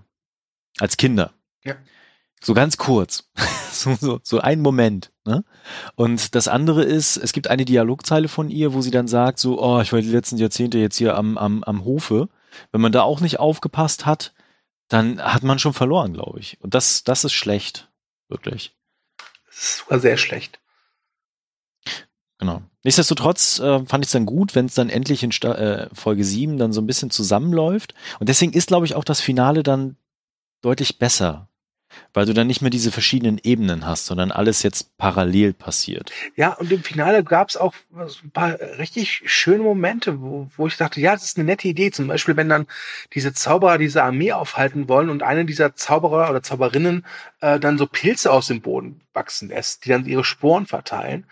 [0.79, 1.33] Als Kinder.
[1.65, 1.77] Ja.
[2.41, 3.31] So ganz kurz.
[3.73, 5.13] so, so, so ein Moment.
[5.25, 5.45] Ne?
[5.95, 9.63] Und das andere ist, es gibt eine Dialogzeile von ihr, wo sie dann sagt, so,
[9.63, 12.29] oh, ich war die letzten Jahrzehnte jetzt hier am, am, am Hofe.
[12.71, 14.35] Wenn man da auch nicht aufgepasst hat,
[14.89, 16.61] dann hat man schon verloren, glaube ich.
[16.61, 17.89] Und das, das ist schlecht.
[18.29, 18.77] Wirklich.
[19.47, 20.61] Das ist sogar sehr schlecht.
[22.39, 22.63] Genau.
[22.83, 26.25] Nichtsdestotrotz äh, fand ich es dann gut, wenn es dann endlich in Sta äh, Folge
[26.25, 27.95] 7 dann so ein bisschen zusammenläuft.
[28.19, 29.97] Und deswegen ist, glaube ich, auch das Finale dann
[30.65, 31.49] deutlich besser,
[32.13, 36.11] weil du dann nicht mehr diese verschiedenen Ebenen hast, sondern alles jetzt parallel passiert.
[36.37, 40.77] Ja, und im Finale gab es auch ein paar richtig schöne Momente, wo, wo ich
[40.77, 41.91] dachte, ja, das ist eine nette Idee.
[41.91, 42.67] Zum Beispiel, wenn dann
[43.13, 47.05] diese Zauberer diese Armee aufhalten wollen und eine dieser Zauberer oder Zauberinnen
[47.41, 51.27] äh, dann so Pilze aus dem Boden wachsen lässt, die dann ihre Sporen verteilen.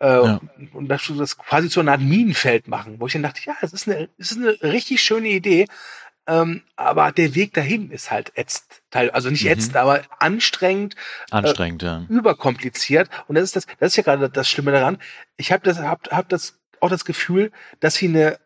[0.00, 0.40] Äh, ja.
[0.72, 3.72] Und das, das quasi zu einer Art Minenfeld machen, wo ich dann dachte, ja, das
[3.72, 5.66] ist eine, das ist eine richtig schöne Idee,
[6.26, 8.82] ähm, aber der Weg dahin ist halt ätzt.
[8.90, 9.50] Also nicht mhm.
[9.50, 10.96] ätzend, aber anstrengend.
[11.30, 12.06] Anstrengend, äh, ja.
[12.08, 13.10] Überkompliziert.
[13.28, 14.98] Und das ist das, das ist ja gerade das Schlimme daran.
[15.36, 18.38] Ich habe das, hab, hab das auch das Gefühl, dass sie eine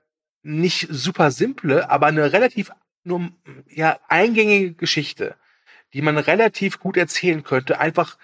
[0.43, 2.70] nicht super simple, aber eine relativ
[3.05, 3.31] nur
[3.68, 5.37] ja eingängige Geschichte,
[5.93, 8.18] die man relativ gut erzählen könnte, einfach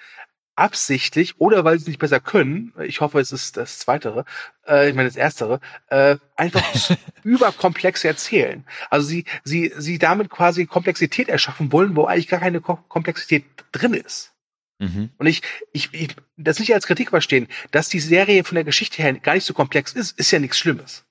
[0.56, 4.24] absichtlich oder weil sie es nicht besser können, ich hoffe, es ist das Zweitere,
[4.66, 6.62] äh, ich meine das Erstere, äh, einfach
[7.24, 8.64] überkomplex erzählen.
[8.90, 13.94] Also sie, sie, sie damit quasi Komplexität erschaffen wollen, wo eigentlich gar keine Komplexität drin
[13.94, 14.32] ist.
[14.78, 15.10] Mhm.
[15.18, 15.42] Und ich,
[15.72, 19.34] ich, ich, das nicht als Kritik verstehen, dass die Serie von der Geschichte her gar
[19.34, 21.04] nicht so komplex ist, ist ja nichts Schlimmes.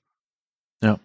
[0.82, 0.98] Ja.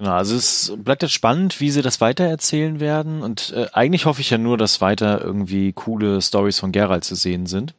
[0.00, 3.20] Genau, also es bleibt jetzt spannend, wie sie das weitererzählen werden.
[3.22, 7.14] Und äh, eigentlich hoffe ich ja nur, dass weiter irgendwie coole Stories von Geralt zu
[7.14, 7.74] sehen sind.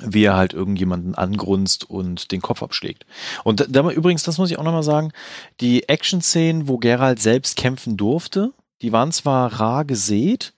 [0.00, 3.04] Wie er halt irgendjemanden angrunzt und den Kopf abschlägt.
[3.44, 5.12] Und da, übrigens, das muss ich auch nochmal sagen,
[5.60, 10.54] die Action-Szenen, wo Geralt selbst kämpfen durfte, die waren zwar rar gesät,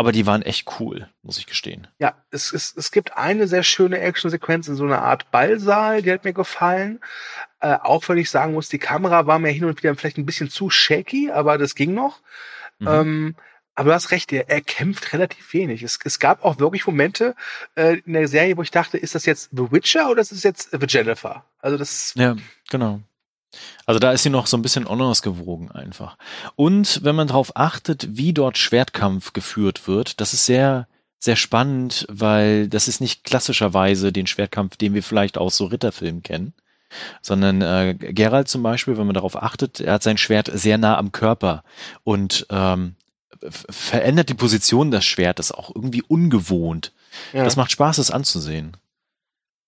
[0.00, 1.86] aber die waren echt cool, muss ich gestehen.
[1.98, 6.10] Ja, es, es, es gibt eine sehr schöne Action-Sequenz in so einer Art Ballsaal, die
[6.10, 7.00] hat mir gefallen.
[7.60, 10.24] Äh, auch wenn ich sagen muss, die Kamera war mir hin und wieder vielleicht ein
[10.24, 12.20] bisschen zu shaky, aber das ging noch.
[12.78, 12.88] Mhm.
[12.88, 13.34] Ähm,
[13.74, 15.82] Aber du hast recht, er, er kämpft relativ wenig.
[15.82, 17.34] Es, es gab auch wirklich Momente
[17.76, 20.42] äh, in der Serie, wo ich dachte, ist das jetzt The Witcher oder ist es
[20.42, 21.44] jetzt The Jennifer?
[21.60, 22.12] Also das.
[22.16, 22.36] Ja,
[22.70, 23.00] genau.
[23.86, 26.16] Also da ist sie noch so ein bisschen unausgewogen einfach.
[26.56, 30.86] Und wenn man darauf achtet, wie dort Schwertkampf geführt wird, das ist sehr,
[31.18, 36.22] sehr spannend, weil das ist nicht klassischerweise den Schwertkampf, den wir vielleicht aus so Ritterfilmen
[36.22, 36.52] kennen,
[37.22, 40.96] sondern äh, Geralt zum Beispiel, wenn man darauf achtet, er hat sein Schwert sehr nah
[40.96, 41.64] am Körper
[42.04, 42.94] und ähm,
[43.48, 46.92] verändert die Position des Schwertes auch irgendwie ungewohnt.
[47.32, 47.44] Ja.
[47.44, 48.76] Das macht Spaß, es anzusehen.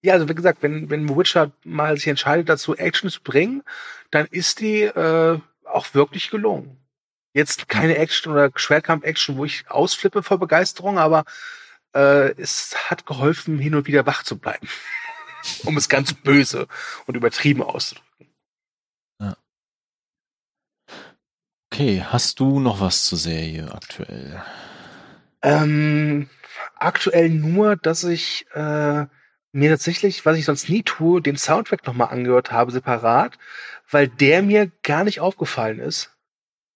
[0.03, 3.63] Ja, also wie gesagt, wenn, wenn Witcher mal sich entscheidet, dazu Action zu bringen,
[4.11, 6.77] dann ist die äh, auch wirklich gelungen.
[7.35, 11.25] Jetzt keine Action oder Schwertkampf-Action, wo ich ausflippe vor Begeisterung, aber
[11.95, 14.69] äh, es hat geholfen, hin und wieder wach zu bleiben.
[15.65, 16.69] um es ganz böse
[17.07, 18.29] und übertrieben auszudrücken.
[19.21, 19.37] Ja.
[21.73, 24.43] Okay, hast du noch was zur Serie aktuell?
[25.43, 26.29] Ähm,
[26.77, 29.07] aktuell nur, dass ich äh,
[29.53, 33.39] mir tatsächlich, was ich sonst nie tue, den Soundtrack nochmal angehört habe, separat,
[33.91, 36.11] weil der mir gar nicht aufgefallen ist.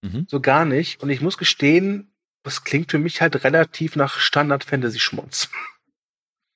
[0.03, 0.27] Mhm.
[0.29, 1.03] So gar nicht.
[1.03, 2.11] Und ich muss gestehen,
[2.43, 5.49] das klingt für mich halt relativ nach Standard-Fantasy-Schmunz.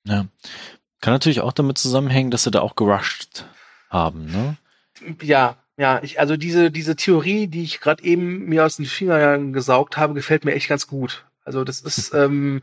[0.05, 0.27] Ja.
[1.01, 3.45] Kann natürlich auch damit zusammenhängen, dass sie da auch gerusht
[3.89, 4.57] haben, ne?
[5.21, 9.51] Ja, ja, ich, also diese, diese Theorie, die ich gerade eben mir aus den Fingern
[9.51, 11.25] gesaugt habe, gefällt mir echt ganz gut.
[11.43, 12.61] Also das ist, ähm,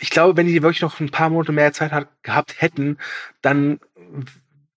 [0.00, 2.98] ich glaube, wenn die wirklich noch ein paar Monate mehr Zeit hat, gehabt hätten,
[3.40, 3.80] dann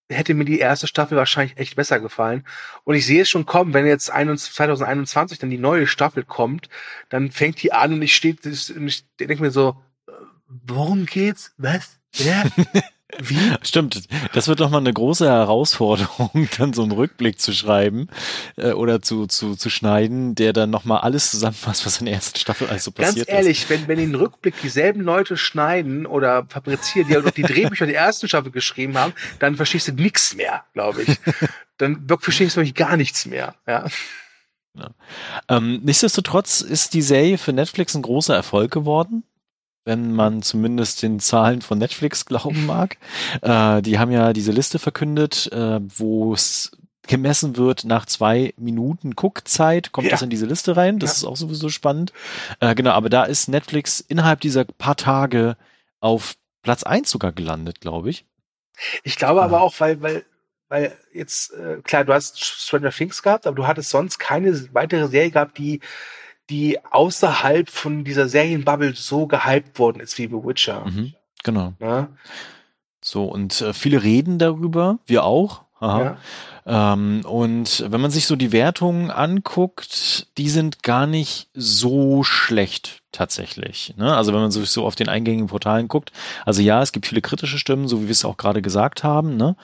[0.10, 2.46] hätte mir die erste Staffel wahrscheinlich echt besser gefallen.
[2.84, 6.70] Und ich sehe es schon kommen, wenn jetzt 2021 dann die neue Staffel kommt,
[7.10, 10.12] dann fängt die an und ich stehe, ich denke mir so, äh,
[10.48, 11.54] worum geht's?
[11.58, 12.00] Was?
[12.18, 12.44] Wer?
[13.20, 13.38] Wie?
[13.62, 14.08] Stimmt.
[14.34, 18.08] Das wird doch mal eine große Herausforderung, dann so einen Rückblick zu schreiben
[18.58, 22.40] äh, oder zu, zu, zu schneiden, der dann nochmal alles zusammenfasst, was in der ersten
[22.40, 23.70] Staffel also passiert Ganz ehrlich, ist.
[23.70, 28.28] wenn, wenn den Rückblick dieselben Leute schneiden oder fabrizieren, die auch die Drehbücher der ersten
[28.28, 31.18] Staffel geschrieben haben, dann verstehst du nichts mehr, glaube ich.
[31.78, 33.56] Dann verstehst du wirklich gar nichts mehr.
[33.68, 33.86] Ja.
[34.78, 34.90] ja.
[35.50, 39.24] Ähm, nichtsdestotrotz ist die Serie für Netflix ein großer Erfolg geworden
[39.86, 42.98] wenn man zumindest den Zahlen von Netflix glauben mag.
[43.42, 46.72] Äh, die haben ja diese Liste verkündet, äh, wo es
[47.08, 50.12] gemessen wird nach zwei Minuten Guckzeit, kommt ja.
[50.12, 50.98] das in diese Liste rein.
[50.98, 51.16] Das ja.
[51.18, 52.14] ist auch sowieso spannend.
[52.60, 55.56] Äh, genau, aber da ist Netflix innerhalb dieser paar Tage
[56.00, 58.26] auf Platz eins sogar gelandet, glaube ich.
[59.04, 60.26] Ich glaube aber auch, weil, weil,
[60.68, 65.08] weil jetzt, äh, klar, du hast Stranger Things gehabt, aber du hattest sonst keine weitere
[65.08, 65.80] Serie gehabt, die
[66.50, 70.86] die außerhalb von dieser Serienbubble so gehypt worden ist wie The Witcher.
[70.86, 71.74] Mhm, genau.
[71.80, 72.10] Ja?
[73.02, 75.64] So, und äh, viele reden darüber, wir auch.
[75.80, 76.18] Aha.
[76.66, 76.94] Ja.
[76.94, 83.02] Ähm, und wenn man sich so die Wertungen anguckt, die sind gar nicht so schlecht
[83.16, 83.94] tatsächlich.
[83.98, 84.16] Ne?
[84.16, 86.12] Also wenn man sich so auf den eingängigen Portalen guckt,
[86.46, 89.38] also ja, es gibt viele kritische Stimmen, so wie wir es auch gerade gesagt haben,
[89.38, 89.56] ne?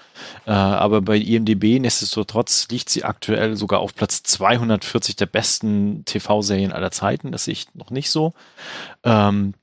[0.45, 6.72] Äh, aber bei IMDB nichtsdestotrotz liegt sie aktuell sogar auf Platz 240 der besten TV-Serien
[6.72, 7.32] aller Zeiten.
[7.32, 8.34] Das sehe ich noch nicht so.
[9.04, 9.54] Ähm,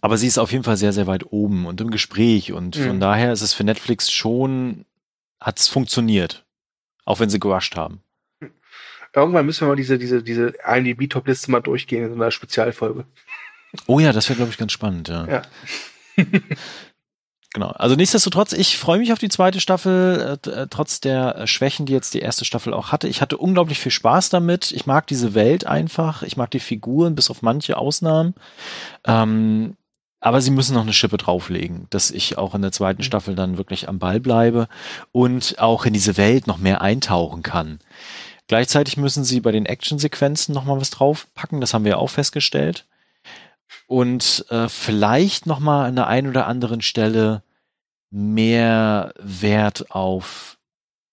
[0.00, 2.86] aber sie ist auf jeden Fall sehr, sehr weit oben und im Gespräch und mhm.
[2.86, 4.84] von daher ist es für Netflix schon
[5.40, 6.44] hat es funktioniert.
[7.04, 8.02] Auch wenn sie gerusht haben.
[9.14, 13.04] Irgendwann müssen wir mal diese, diese, diese IMDb-Top-Liste mal durchgehen in so einer Spezialfolge.
[13.86, 15.26] Oh ja, das wäre, glaube ich, ganz spannend, ja.
[15.28, 15.42] ja.
[17.52, 17.68] genau.
[17.70, 21.86] Also nichtsdestotrotz, ich freue mich auf die zweite Staffel, äh, äh, trotz der äh, Schwächen,
[21.86, 23.08] die jetzt die erste Staffel auch hatte.
[23.08, 24.72] Ich hatte unglaublich viel Spaß damit.
[24.72, 26.22] Ich mag diese Welt einfach.
[26.22, 28.34] Ich mag die Figuren, bis auf manche Ausnahmen.
[29.04, 29.76] Ähm,
[30.20, 33.06] aber sie müssen noch eine Schippe drauflegen, dass ich auch in der zweiten mhm.
[33.06, 34.68] Staffel dann wirklich am Ball bleibe
[35.12, 37.78] und auch in diese Welt noch mehr eintauchen kann.
[38.50, 42.84] Gleichzeitig müssen sie bei den Actionsequenzen noch mal was draufpacken, das haben wir auch festgestellt.
[43.86, 47.44] Und äh, vielleicht noch mal an der einen oder anderen Stelle
[48.10, 50.58] mehr Wert auf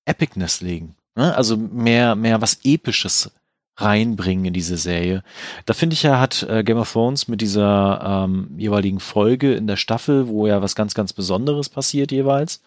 [0.06, 0.96] Epicness legen.
[1.14, 1.38] Ne?
[1.38, 3.30] Also mehr, mehr was Episches
[3.76, 5.22] reinbringen in diese Serie.
[5.68, 9.68] Da finde ich ja, hat äh, Game of Thrones mit dieser ähm, jeweiligen Folge in
[9.68, 12.64] der Staffel, wo ja was ganz, ganz Besonderes passiert jeweils.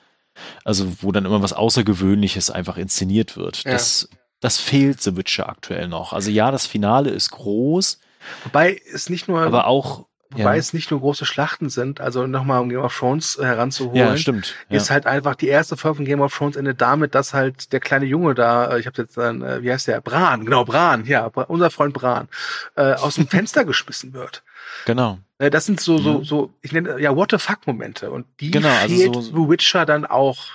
[0.62, 3.64] Also wo dann immer was Außergewöhnliches einfach inszeniert wird.
[3.64, 3.73] Ja.
[3.73, 4.09] Das,
[4.41, 6.12] das fehlt The Witcher aktuell noch.
[6.12, 8.01] Also ja, das Finale ist groß.
[8.45, 10.61] Wobei es nicht nur, aber auch Wobei ja.
[10.61, 14.16] es nicht nur große Schlachten sind, also nochmal um Game of Thrones äh, heranzuholen, ja,
[14.16, 14.55] stimmt.
[14.68, 14.76] Ja.
[14.76, 17.80] ist halt einfach die erste Folge von Game of Thrones endet damit, dass halt der
[17.80, 21.05] kleine Junge da, äh, ich habe jetzt dann, äh, wie heißt der, Bran, genau, Bran,
[21.05, 22.28] ja, unser Freund Bran,
[22.76, 24.45] äh, aus dem Fenster geschmissen wird.
[24.86, 25.18] Genau.
[25.38, 26.24] Äh, das sind so, so, mhm.
[26.24, 29.51] so, ich nenne, ja, what the fuck Momente und die genau, also fehlt so, The
[29.51, 30.47] Witcher dann auch.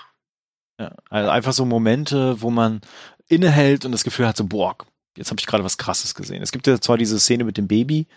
[0.79, 2.79] Ja, also einfach so Momente, wo man
[3.27, 4.75] innehält und das Gefühl hat so, boah,
[5.17, 6.41] jetzt habe ich gerade was Krasses gesehen.
[6.41, 8.07] Es gibt ja zwar diese Szene mit dem Baby,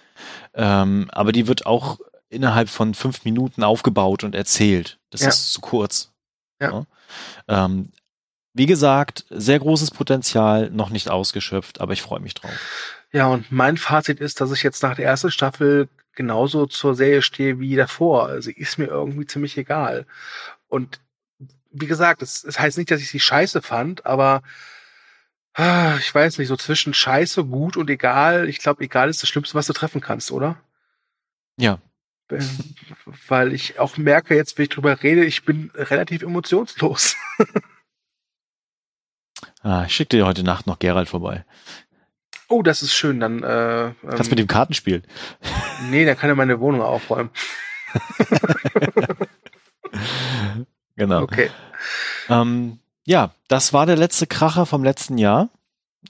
[0.55, 1.99] ähm, aber die wird auch
[2.29, 4.99] innerhalb von fünf Minuten aufgebaut und erzählt.
[5.11, 5.29] Das Ja.
[5.29, 6.11] ist zu kurz.
[6.61, 6.71] Ja.
[7.49, 7.65] Ja.
[7.65, 7.93] Ähm,
[8.53, 12.51] wie gesagt, sehr großes Potenzial, noch nicht ausgeschöpft, aber ich freue mich drauf.
[13.13, 17.23] Ja, und mein Fazit ist, dass ich jetzt nach der ersten Staffel genauso zur Serie
[17.23, 18.27] stehe wie davor.
[18.27, 20.05] Also ist mir irgendwie ziemlich egal.
[20.67, 21.01] Und
[21.71, 24.43] wie gesagt, es, es heißt nicht, dass ich sie scheiße fand, aber
[25.99, 28.49] ich weiß nicht, so zwischen scheiße, gut und egal.
[28.49, 30.61] Ich glaube, egal ist das Schlimmste, was du treffen kannst, oder?
[31.59, 31.81] Ja,
[32.31, 32.49] Ähm,
[33.27, 37.17] Weil ich auch merke, jetzt, wenn ich drüber rede, ich bin relativ emotionslos.
[39.63, 41.45] ah, ich schicke dir heute Nacht noch Gerald vorbei.
[42.49, 43.21] Oh, das ist schön.
[43.21, 45.05] Dann äh, Kannst ähm, mit dem Karten spielen.
[45.91, 47.31] nee, dann kann er meine Wohnung aufräumen.
[50.97, 51.23] Genau.
[51.23, 51.51] Okay.
[52.29, 55.49] Ähm, ja, das war der letzte Kracher vom letzten Jahr.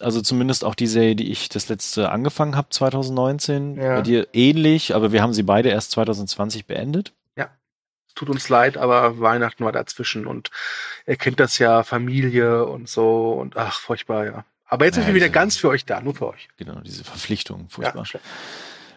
[0.01, 3.77] Also zumindest auch die Serie, die ich das letzte angefangen habe, 2019.
[3.77, 3.95] Ja.
[3.97, 7.13] Bei dir ähnlich, aber wir haben sie beide erst 2020 beendet.
[7.37, 10.51] Es tut uns leid, aber Weihnachten war dazwischen und
[11.07, 14.45] er kennt das ja, Familie und so und ach, furchtbar, ja.
[14.67, 16.49] Aber jetzt sind Ja, wir wieder ganz für euch da, nur für euch.
[16.57, 18.05] Genau, diese Verpflichtung, furchtbar.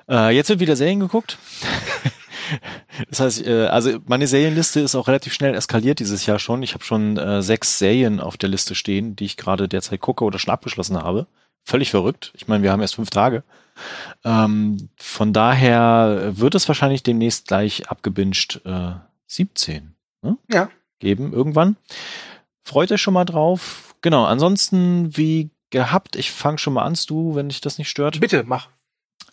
[0.07, 0.29] Ja.
[0.29, 1.37] Äh, jetzt wird wieder Serien geguckt.
[3.09, 6.63] das heißt, äh, also meine Serienliste ist auch relativ schnell eskaliert dieses Jahr schon.
[6.63, 10.23] Ich habe schon äh, sechs Serien auf der Liste stehen, die ich gerade derzeit gucke
[10.23, 11.27] oder schon abgeschlossen habe.
[11.63, 12.33] Völlig verrückt.
[12.35, 13.43] Ich meine, wir haben erst fünf Tage.
[14.23, 18.93] Ähm, von daher wird es wahrscheinlich demnächst gleich abgebinged äh,
[19.27, 20.37] 17 ne?
[20.51, 20.69] Ja.
[20.99, 21.77] geben irgendwann.
[22.63, 23.95] Freut euch schon mal drauf.
[24.01, 28.19] Genau, ansonsten wie gehabt, ich fange schon mal an, Stu, wenn dich das nicht stört.
[28.19, 28.69] Bitte, mach.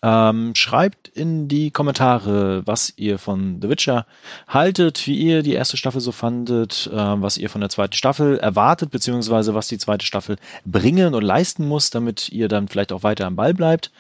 [0.01, 4.07] Ähm, schreibt in die Kommentare, was ihr von The Witcher
[4.46, 8.38] haltet, wie ihr die erste Staffel so fandet, ähm, was ihr von der zweiten Staffel
[8.38, 13.03] erwartet, beziehungsweise was die zweite Staffel bringen und leisten muss, damit ihr dann vielleicht auch
[13.03, 13.90] weiter am Ball bleibt.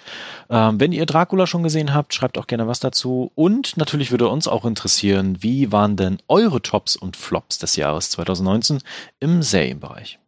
[0.50, 3.32] Ähm, wenn ihr Dracula schon gesehen habt, schreibt auch gerne was dazu.
[3.34, 8.10] Und natürlich würde uns auch interessieren, wie waren denn eure Tops und Flops des Jahres
[8.10, 8.78] 2019
[9.18, 10.20] im Serienbereich?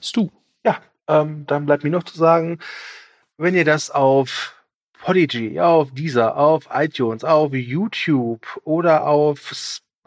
[0.00, 0.30] Stu.
[0.64, 2.58] Ja, ähm, dann bleibt mir noch zu sagen,
[3.38, 4.54] wenn ihr das auf
[5.00, 9.54] Podigy, auf Deezer, auf iTunes, auf YouTube oder auf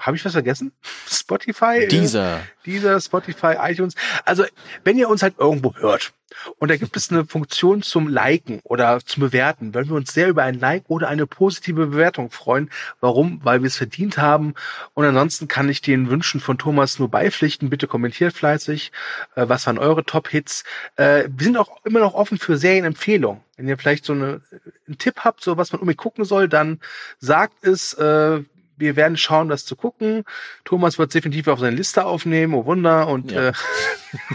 [0.02, 0.72] habe ich was vergessen?
[1.08, 1.88] Spotify?
[1.88, 2.42] Dieser.
[2.66, 3.96] Dieser Spotify, iTunes.
[4.26, 4.44] Also,
[4.84, 6.14] wenn ihr uns halt irgendwo hört
[6.60, 10.30] und da gibt es eine Funktion zum Liken oder zum Bewerten, würden wir uns sehr
[10.30, 12.70] über ein Like oder eine positive Bewertung freuen.
[13.00, 13.42] Warum?
[13.44, 14.54] Weil wir es verdient haben.
[14.94, 17.70] Und ansonsten kann ich den Wünschen von Thomas nur beipflichten.
[17.70, 18.92] Bitte kommentiert fleißig.
[19.36, 20.64] Äh, was waren eure Top-Hits?
[20.96, 23.42] Äh, wir sind auch immer noch offen für Serienempfehlungen.
[23.58, 24.42] Wenn ihr vielleicht so eine,
[24.88, 26.80] einen Tipp habt, so was man unbedingt gucken soll, dann
[27.20, 27.94] sagt es.
[27.94, 28.42] Äh,
[28.82, 30.26] wir werden schauen, das zu gucken.
[30.66, 33.08] Thomas wird definitiv auf seine Liste aufnehmen, oh Wunder.
[33.08, 33.50] Und Ja.
[33.50, 33.54] äh,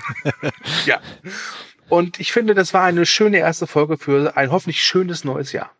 [0.87, 1.01] ja.
[1.89, 5.71] Und ich finde, das war eine schöne erste Folge für ein hoffentlich schönes neues Jahr.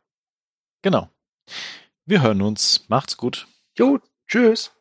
[0.83, 1.09] Genau.
[2.05, 2.85] Wir hören uns.
[2.89, 3.47] Macht's gut.
[3.79, 3.99] Jo,
[4.29, 4.73] tschüss.